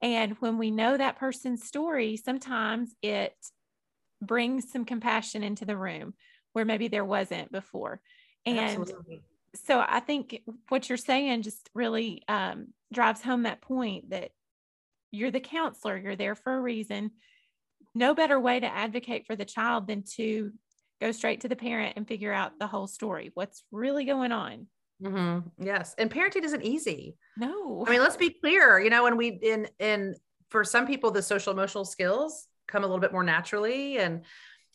[0.00, 3.34] And when we know that person's story, sometimes it
[4.20, 6.14] brings some compassion into the room
[6.52, 8.00] where maybe there wasn't before.
[8.44, 9.22] And Absolutely.
[9.54, 14.30] so I think what you're saying just really um, drives home that point that
[15.10, 17.12] you're the counselor, you're there for a reason.
[17.94, 20.52] No better way to advocate for the child than to
[21.00, 23.30] go straight to the parent and figure out the whole story.
[23.34, 24.66] What's really going on?
[25.00, 25.64] Mm-hmm.
[25.64, 27.16] Yes, and parenting isn't easy.
[27.36, 28.78] No, I mean let's be clear.
[28.78, 30.16] You know, when we in in
[30.48, 33.98] for some people the social emotional skills come a little bit more naturally.
[33.98, 34.22] And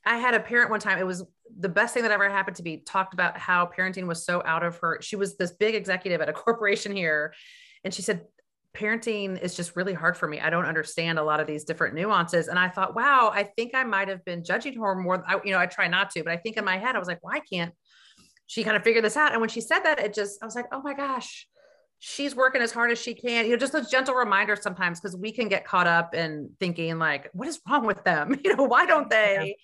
[0.05, 0.99] I had a parent one time.
[0.99, 1.23] It was
[1.59, 4.63] the best thing that ever happened to be talked about how parenting was so out
[4.63, 4.99] of her.
[5.01, 7.33] She was this big executive at a corporation here,
[7.83, 8.25] and she said
[8.73, 10.39] parenting is just really hard for me.
[10.39, 12.47] I don't understand a lot of these different nuances.
[12.47, 15.23] And I thought, wow, I think I might have been judging her more.
[15.27, 17.07] I, you know, I try not to, but I think in my head, I was
[17.07, 17.73] like, why can't
[18.47, 19.33] she kind of figured this out.
[19.33, 21.47] And when she said that, it just, I was like, oh my gosh,
[21.99, 23.45] she's working as hard as she can.
[23.45, 26.97] You know, just those gentle reminders sometimes because we can get caught up in thinking
[26.97, 28.39] like, what is wrong with them?
[28.43, 29.55] You know, why don't they?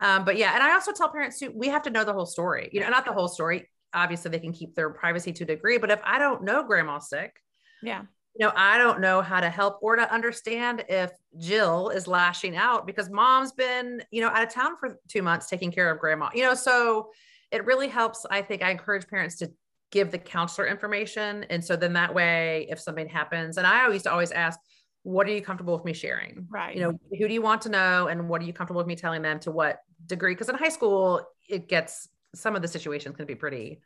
[0.00, 0.16] Yeah.
[0.16, 2.26] Um, but yeah, and I also tell parents too, we have to know the whole
[2.26, 2.70] story.
[2.72, 3.68] You know, not the whole story.
[3.92, 7.08] Obviously, they can keep their privacy to a degree, but if I don't know grandma's
[7.08, 7.40] sick,
[7.82, 8.02] yeah,
[8.38, 12.56] you know, I don't know how to help or to understand if Jill is lashing
[12.56, 15.98] out because mom's been, you know, out of town for two months taking care of
[15.98, 16.28] grandma.
[16.32, 17.10] You know, so
[17.50, 18.26] it really helps.
[18.30, 19.50] I think I encourage parents to
[19.90, 21.44] give the counselor information.
[21.44, 24.58] And so then that way, if something happens, and I always always ask,
[25.02, 26.46] what are you comfortable with me sharing?
[26.50, 26.76] Right.
[26.76, 28.96] You know, who do you want to know and what are you comfortable with me
[28.96, 30.34] telling them to what degree?
[30.34, 33.80] Because in high school, it gets some of the situations can be pretty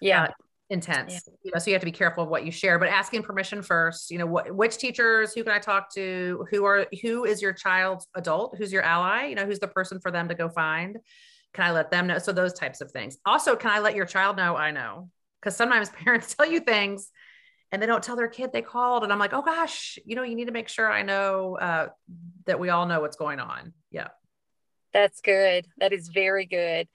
[0.00, 0.24] yeah.
[0.24, 0.28] Uh,
[0.70, 1.12] intense.
[1.12, 1.34] Yeah.
[1.44, 3.62] You know, so you have to be careful of what you share, but asking permission
[3.62, 6.46] first, you know, what which teachers, who can I talk to?
[6.50, 8.56] Who are who is your child's adult?
[8.56, 9.26] Who's your ally?
[9.26, 10.98] You know, who's the person for them to go find?
[11.54, 12.18] Can I let them know?
[12.18, 13.18] So those types of things.
[13.26, 15.10] Also, can I let your child know I know?
[15.40, 17.10] Because sometimes parents tell you things
[17.70, 19.02] and they don't tell their kid they called.
[19.02, 21.88] And I'm like, oh gosh, you know, you need to make sure I know uh,
[22.46, 23.72] that we all know what's going on.
[23.90, 24.08] Yeah.
[24.92, 25.66] That's good.
[25.78, 26.86] That is very good.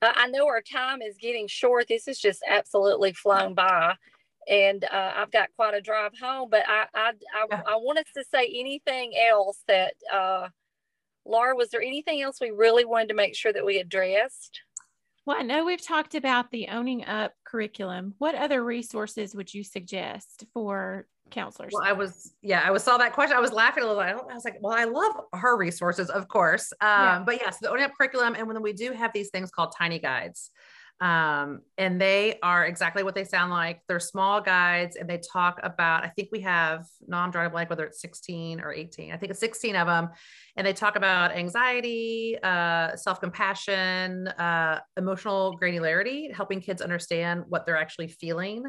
[0.00, 1.86] Uh, I know our time is getting short.
[1.88, 3.94] This is just absolutely flown by.
[4.48, 7.62] And uh, I've got quite a drive home, but I I, I.
[7.66, 10.48] I want us to say anything else that uh,
[11.26, 14.60] Laura, was there anything else we really wanted to make sure that we addressed?
[15.26, 18.14] Well, I know we've talked about the owning up curriculum.
[18.18, 21.72] What other resources would you suggest for counselors?
[21.72, 23.36] Well, I was, yeah, I was saw that question.
[23.36, 24.02] I was laughing a little.
[24.02, 26.72] I was like, well, I love her resources, of course.
[26.80, 27.22] Um, yeah.
[27.24, 29.98] But yes, the owning up curriculum, and when we do have these things called tiny
[29.98, 30.50] guides,
[31.00, 33.80] um, and they are exactly what they sound like.
[33.88, 36.04] They're small guides, and they talk about.
[36.04, 36.86] I think we have.
[37.06, 39.12] No, I'm drawing a blank whether it's 16 or 18.
[39.12, 40.10] I think it's 16 of them,
[40.56, 47.66] and they talk about anxiety, uh, self compassion, uh, emotional granularity, helping kids understand what
[47.66, 48.64] they're actually feeling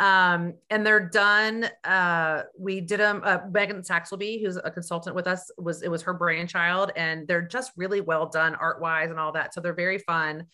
[0.00, 1.68] um, and they're done.
[1.84, 3.22] Uh, we did them.
[3.24, 7.46] Uh, Megan Saxelby, who's a consultant with us, was it was her brainchild, and they're
[7.46, 9.54] just really well done art wise and all that.
[9.54, 10.46] So they're very fun.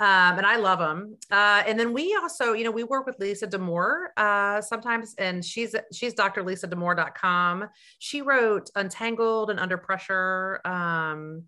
[0.00, 1.16] Um, and I love them.
[1.30, 5.44] Uh, and then we also, you know, we work with Lisa Damour uh, sometimes, and
[5.44, 7.68] she's she's drlisadamour.com.
[7.98, 10.60] She wrote Untangled and Under Pressure.
[10.64, 11.44] Um,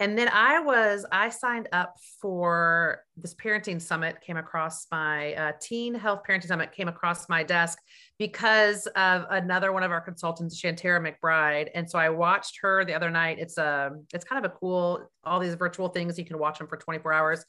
[0.00, 5.52] and then I was, I signed up for this parenting summit, came across my uh,
[5.60, 7.78] teen health parenting summit, came across my desk
[8.16, 11.70] because of another one of our consultants, Shanterra McBride.
[11.74, 13.38] And so I watched her the other night.
[13.40, 16.16] It's a, um, it's kind of a cool, all these virtual things.
[16.16, 17.44] You can watch them for 24 hours.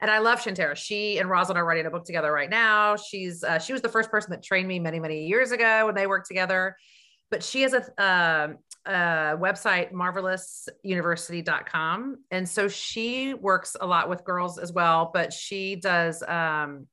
[0.00, 0.76] And I love Shanterra.
[0.76, 2.96] She and Rosalind are writing a book together right now.
[2.96, 5.94] She's, uh, she was the first person that trained me many, many years ago when
[5.94, 6.76] they worked together
[7.30, 12.16] but she has a, um, uh, website, marvelousuniversity.com.
[12.30, 16.88] And so she works a lot with girls as well, but she does, um,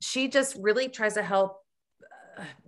[0.00, 1.59] she just really tries to help.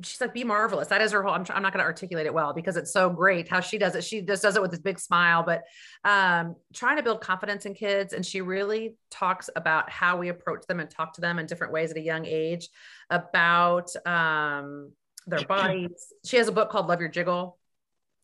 [0.03, 0.89] She's like, be marvelous.
[0.89, 3.11] That is her whole, I'm, I'm not going to articulate it well because it's so
[3.11, 4.05] great how she does it.
[4.05, 5.65] She just does it with this big smile, but
[6.05, 8.13] um, trying to build confidence in kids.
[8.13, 11.73] And she really talks about how we approach them and talk to them in different
[11.73, 12.69] ways at a young age
[13.11, 14.93] about, um,
[15.27, 16.13] their bodies.
[16.25, 17.59] She has a book called Love Your Jiggle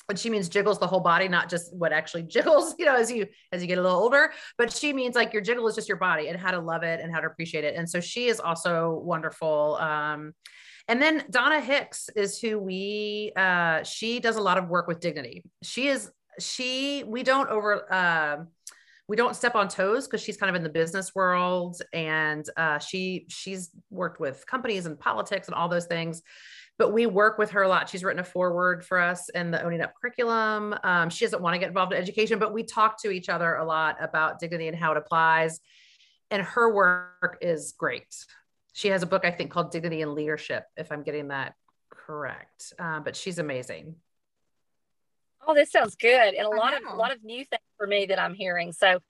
[0.08, 3.10] and she means jiggles the whole body not just what actually jiggles you know as
[3.10, 5.88] you as you get a little older but she means like your jiggle is just
[5.88, 8.28] your body and how to love it and how to appreciate it and so she
[8.28, 10.32] is also wonderful um,
[10.88, 15.00] and then donna hicks is who we uh, she does a lot of work with
[15.00, 16.10] dignity she is
[16.40, 18.38] she we don't over uh,
[19.08, 22.78] we don't step on toes because she's kind of in the business world and uh,
[22.78, 26.22] she she's worked with companies and politics and all those things
[26.78, 27.88] but we work with her a lot.
[27.88, 30.76] She's written a foreword for us in the Owning Up curriculum.
[30.84, 33.56] Um, she doesn't want to get involved in education, but we talk to each other
[33.56, 35.60] a lot about dignity and how it applies.
[36.30, 38.14] And her work is great.
[38.78, 41.54] She has a book, I think, called Dignity and Leadership, if I'm getting that
[41.90, 42.74] correct.
[42.78, 43.96] Um, but she's amazing.
[45.44, 48.06] Oh, this sounds good, and a lot of a lot of new things for me
[48.06, 48.70] that I'm hearing.
[48.70, 49.00] So,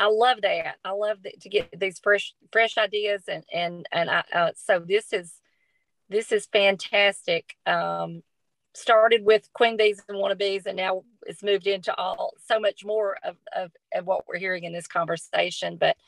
[0.00, 0.76] I love that.
[0.82, 4.78] I love that, to get these fresh fresh ideas, and and and I, uh, so
[4.78, 5.34] this is
[6.08, 7.54] this is fantastic.
[7.66, 8.22] Um,
[8.72, 13.18] started with queen bees and wannabes, and now it's moved into all so much more
[13.22, 15.76] of, of, of what we're hearing in this conversation.
[15.76, 15.98] But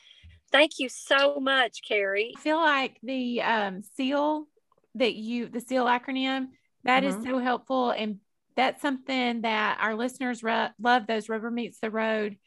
[0.51, 2.33] thank you so much, Carrie.
[2.37, 4.47] I feel like the um, SEAL
[4.95, 6.47] that you, the SEAL acronym,
[6.83, 7.19] that mm-hmm.
[7.19, 7.91] is so helpful.
[7.91, 8.19] And
[8.55, 12.37] that's something that our listeners re- love those rubber meets the road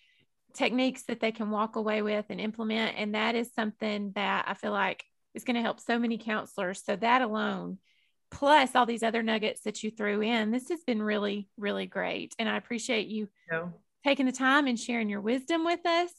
[0.54, 2.96] techniques that they can walk away with and implement.
[2.96, 6.82] And that is something that I feel like is going to help so many counselors.
[6.84, 7.78] So that alone,
[8.30, 12.34] plus all these other nuggets that you threw in, this has been really, really great.
[12.38, 13.68] And I appreciate you yeah.
[14.04, 16.12] taking the time and sharing your wisdom with us.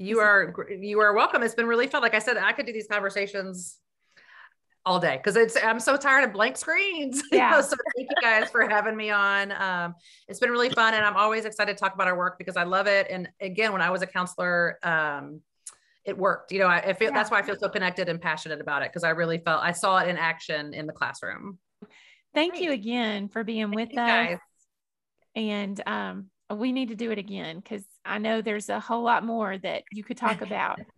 [0.00, 1.42] You are you are welcome.
[1.42, 2.00] It's been really fun.
[2.00, 3.76] Like I said, I could do these conversations
[4.86, 7.22] all day because it's I'm so tired of blank screens.
[7.32, 7.60] Yeah.
[7.60, 9.52] so thank you guys for having me on.
[9.52, 9.94] Um,
[10.26, 12.62] it's been really fun, and I'm always excited to talk about our work because I
[12.62, 13.08] love it.
[13.10, 15.42] And again, when I was a counselor, um,
[16.06, 16.50] it worked.
[16.50, 17.14] You know, I, I feel yeah.
[17.14, 19.72] that's why I feel so connected and passionate about it because I really felt I
[19.72, 21.58] saw it in action in the classroom.
[22.32, 22.62] Thank Great.
[22.62, 23.96] you again for being Thank with us.
[23.96, 24.38] Guys.
[25.36, 29.24] And um, we need to do it again because I know there's a whole lot
[29.24, 30.80] more that you could talk about.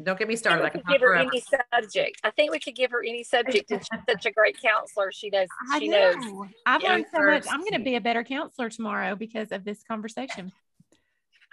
[0.00, 0.62] Don't get me started.
[0.62, 1.28] I, I could give her forever.
[1.32, 2.20] any subject.
[2.22, 3.70] I think we could give her any subject.
[3.70, 5.10] And she's such a great counselor.
[5.10, 5.48] She knows.
[5.76, 6.12] She know.
[6.12, 6.48] knows.
[6.66, 7.46] I've learned so much.
[7.50, 10.52] I'm going to be a better counselor tomorrow because of this conversation.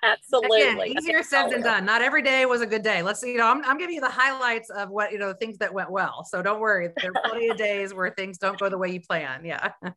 [0.03, 0.61] Absolutely.
[0.61, 1.86] Again, easier said than done.
[1.86, 3.01] Not every day was a good day.
[3.01, 5.57] Let's see, you know, I'm, I'm giving you the highlights of what, you know, things
[5.57, 6.23] that went well.
[6.23, 6.89] So don't worry.
[7.01, 9.43] There are plenty of days where things don't go the way you plan.
[9.43, 9.71] Yeah.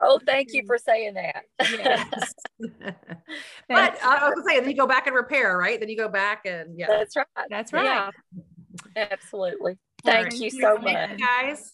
[0.00, 0.66] Oh, thank you mm.
[0.66, 1.44] for saying that.
[1.60, 2.34] Yes.
[3.68, 5.80] but I was saying, then you go back and repair, right?
[5.80, 6.86] Then you go back and yeah.
[6.88, 7.26] That's right.
[7.48, 7.84] That's right.
[7.84, 8.10] Yeah.
[9.10, 9.78] Absolutely.
[10.04, 10.38] Thank right.
[10.38, 11.18] you so much.
[11.18, 11.72] Guys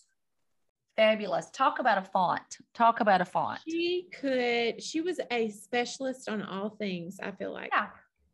[0.96, 1.50] fabulous.
[1.50, 2.58] Talk about a font.
[2.74, 3.60] Talk about a font.
[3.68, 7.70] She could, she was a specialist on all things, I feel like.
[7.72, 7.86] Yeah.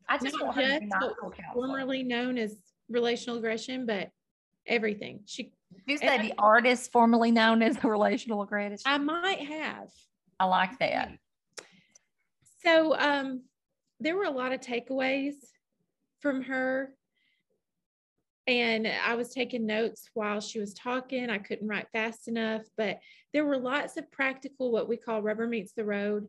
[0.09, 2.57] I just not just formerly known as
[2.89, 4.11] relational aggression, but
[4.69, 5.21] everything.
[5.27, 5.53] She
[5.87, 8.79] you said the artist formerly known as the relational aggression?
[8.87, 9.89] I might have.
[10.39, 11.13] I like that.
[12.65, 13.43] So um
[14.01, 15.35] there were a lot of takeaways
[16.21, 16.93] from her.
[18.47, 21.29] And I was taking notes while she was talking.
[21.29, 22.99] I couldn't write fast enough, but
[23.35, 26.29] there were lots of practical, what we call rubber meets the road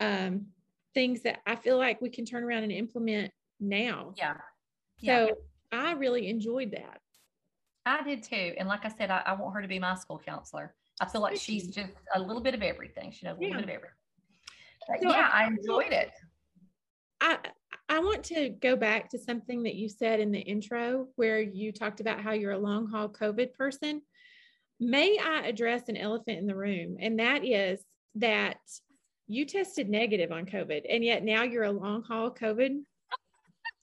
[0.00, 0.46] um,
[0.94, 4.14] things that I feel like we can turn around and implement now.
[4.16, 4.36] Yeah.
[5.04, 5.36] So.
[5.72, 7.00] I really enjoyed that.
[7.86, 8.54] I did too.
[8.58, 10.74] And like I said, I, I want her to be my school counselor.
[11.00, 13.10] I feel like she's just a little bit of everything.
[13.10, 13.60] She knows a little yeah.
[13.60, 13.94] bit of everything.
[14.88, 16.10] But so yeah, I, I enjoyed it.
[17.20, 17.38] I
[17.88, 21.72] I want to go back to something that you said in the intro where you
[21.72, 24.02] talked about how you're a long haul COVID person.
[24.78, 26.96] May I address an elephant in the room?
[27.00, 27.80] And that is
[28.16, 28.58] that
[29.26, 32.82] you tested negative on COVID and yet now you're a long haul COVID.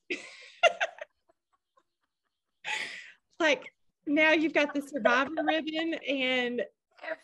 [3.39, 3.71] like
[4.07, 6.61] now you've got the survivor ribbon and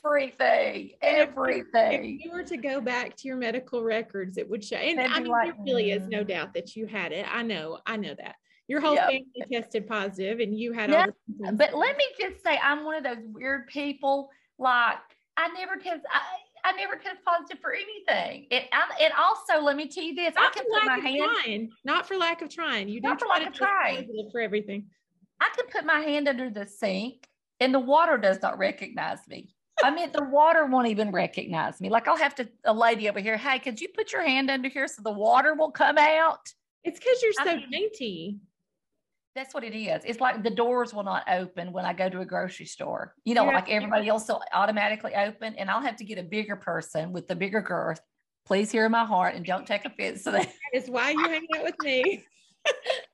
[0.06, 2.20] everything, everything.
[2.20, 4.78] If you were to go back to your medical records, it would show.
[4.78, 7.26] And I mean, like, there really is no doubt that you had it.
[7.32, 8.36] I know, I know that.
[8.68, 9.08] Your whole yep.
[9.08, 12.96] family tested positive and you had all the But let me just say, I'm one
[12.96, 14.30] of those weird people.
[14.58, 15.00] Like,
[15.36, 16.02] I never test.
[16.12, 16.22] I,
[16.66, 18.48] I never test positive for anything.
[18.50, 21.70] It and also let me tell you this: not I can put my hand trying.
[21.84, 22.88] not for lack of trying.
[22.88, 24.86] You not for lack of trying for everything.
[25.44, 27.28] I can put my hand under the sink
[27.60, 29.54] and the water does not recognize me.
[29.84, 31.90] I mean, the water won't even recognize me.
[31.90, 33.36] Like I'll have to a lady over here.
[33.36, 36.48] Hey, could you put your hand under here so the water will come out?
[36.86, 38.40] It's because you're so I mean, dainty.
[39.36, 40.04] That's what it is.
[40.06, 43.16] It's like the doors will not open when I go to a grocery store.
[43.26, 43.56] You know, yeah.
[43.56, 47.28] like everybody else will automatically open, and I'll have to get a bigger person with
[47.28, 48.00] the bigger girth.
[48.46, 50.46] Please hear my heart and don't take offense to that.
[50.46, 52.24] That is why you hang out with me.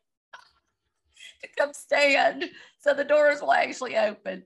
[1.42, 2.46] to come stand
[2.80, 4.44] so the doors will actually open.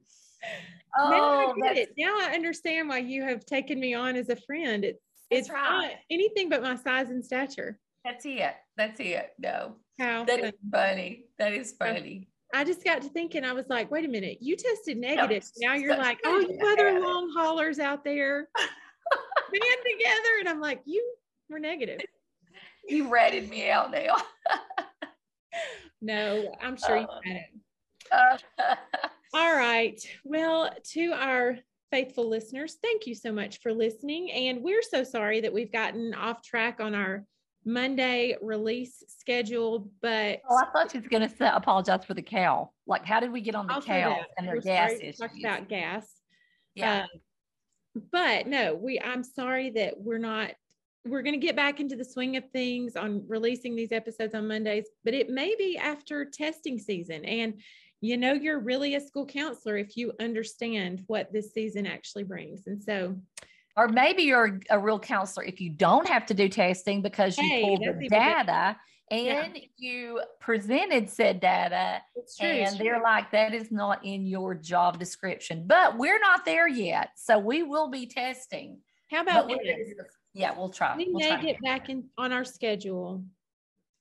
[0.97, 1.93] Oh, now I oh, get it.
[1.97, 4.83] Now I understand why you have taken me on as a friend.
[4.83, 5.87] It's it's right.
[5.87, 7.79] not anything but my size and stature.
[8.05, 8.53] That's it.
[8.77, 9.31] That's it.
[9.39, 9.75] No.
[9.99, 10.47] How that funny.
[10.47, 11.23] is funny.
[11.39, 12.27] That is funny.
[12.53, 15.43] I just got to thinking, I was like, wait a minute, you tested negative.
[15.57, 18.49] No, now you're like, oh, you other long haulers out there
[19.53, 20.39] band together.
[20.39, 21.03] And I'm like, you
[21.49, 22.01] were negative.
[22.85, 24.17] You ratted me out now.
[26.03, 28.43] no, I'm sure you had it.
[29.33, 29.99] All right.
[30.23, 31.57] Well, to our
[31.89, 34.31] faithful listeners, thank you so much for listening.
[34.31, 37.25] And we're so sorry that we've gotten off track on our
[37.65, 42.71] Monday release schedule, but oh, I thought she was going to apologize for the cow.
[42.85, 45.17] Like, how did we get on the cow and their gas issues?
[45.17, 46.07] Talked about gas.
[46.75, 47.05] Yeah.
[47.05, 48.99] Uh, but no, we.
[48.99, 50.51] I'm sorry that we're not.
[51.05, 54.47] We're going to get back into the swing of things on releasing these episodes on
[54.47, 57.25] Mondays, but it may be after testing season.
[57.25, 57.55] And
[57.99, 62.67] you know, you're really a school counselor if you understand what this season actually brings.
[62.67, 63.15] And so,
[63.77, 67.47] or maybe you're a real counselor if you don't have to do testing because you
[67.47, 68.75] hey, pulled the data
[69.09, 69.61] and yeah.
[69.77, 72.01] you presented said data
[72.39, 76.69] true, and they're like that is not in your job description but we're not there
[76.69, 78.77] yet so we will be testing
[79.13, 79.51] how about?
[80.33, 80.95] Yeah we'll try.
[80.95, 81.41] We we'll may try.
[81.41, 83.23] get back in on our schedule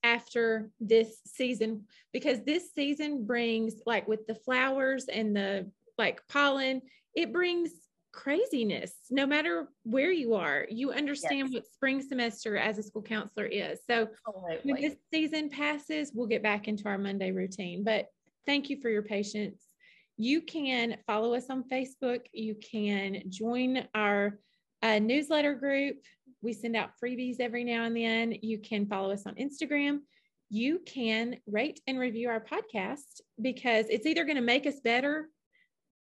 [0.02, 6.82] after this season because this season brings like with the flowers and the like pollen
[7.14, 7.70] it brings
[8.12, 10.66] craziness no matter where you are.
[10.70, 11.52] You understand yes.
[11.52, 13.80] what spring semester as a school counselor is.
[13.88, 14.72] So Absolutely.
[14.72, 17.84] when this season passes we'll get back into our monday routine.
[17.84, 18.08] But
[18.46, 19.62] thank you for your patience.
[20.18, 22.26] You can follow us on facebook.
[22.32, 24.38] You can join our
[24.82, 25.96] uh, newsletter group
[26.42, 30.00] we send out freebies every now and then you can follow us on instagram
[30.52, 35.30] you can rate and review our podcast because it's either going to make us better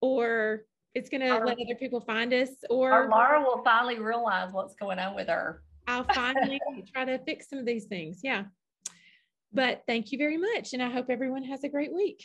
[0.03, 0.65] or
[0.95, 4.75] it's going to let other people find us or, or Laura will finally realize what's
[4.75, 5.63] going on with her.
[5.87, 6.61] I'll finally
[6.93, 8.21] try to fix some of these things.
[8.23, 8.45] Yeah.
[9.51, 10.75] But thank you very much.
[10.75, 12.23] And I hope everyone has a great week.